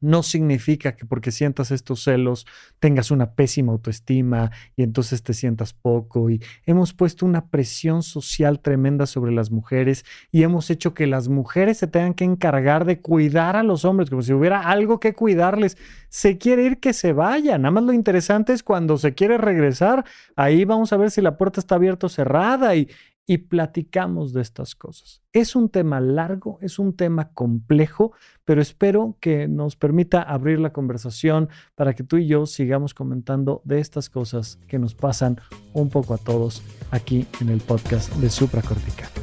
[0.04, 2.46] no significa que porque sientas estos celos
[2.80, 6.30] tengas una pésima autoestima y entonces te sientas poco.
[6.30, 11.30] Y hemos puesto una presión social tremenda sobre las mujeres y hemos hecho que las
[11.30, 15.14] mujeres se tengan que encargar de cuidar a los hombres, como si hubiera algo que
[15.14, 15.78] cuidarles.
[16.10, 17.58] Se quiere ir que se vaya.
[17.58, 20.04] Nada más lo interesante es cuando se quiere regresar,
[20.36, 22.90] ahí vamos a ver si la puerta está abierta o cerrada y,
[23.26, 25.22] y platicamos de estas cosas.
[25.32, 28.12] Es un tema largo, es un tema complejo,
[28.44, 33.62] pero espero que nos permita abrir la conversación para que tú y yo sigamos comentando
[33.64, 35.40] de estas cosas que nos pasan
[35.74, 36.62] un poco a todos
[36.92, 39.23] aquí en el podcast de Supracortical.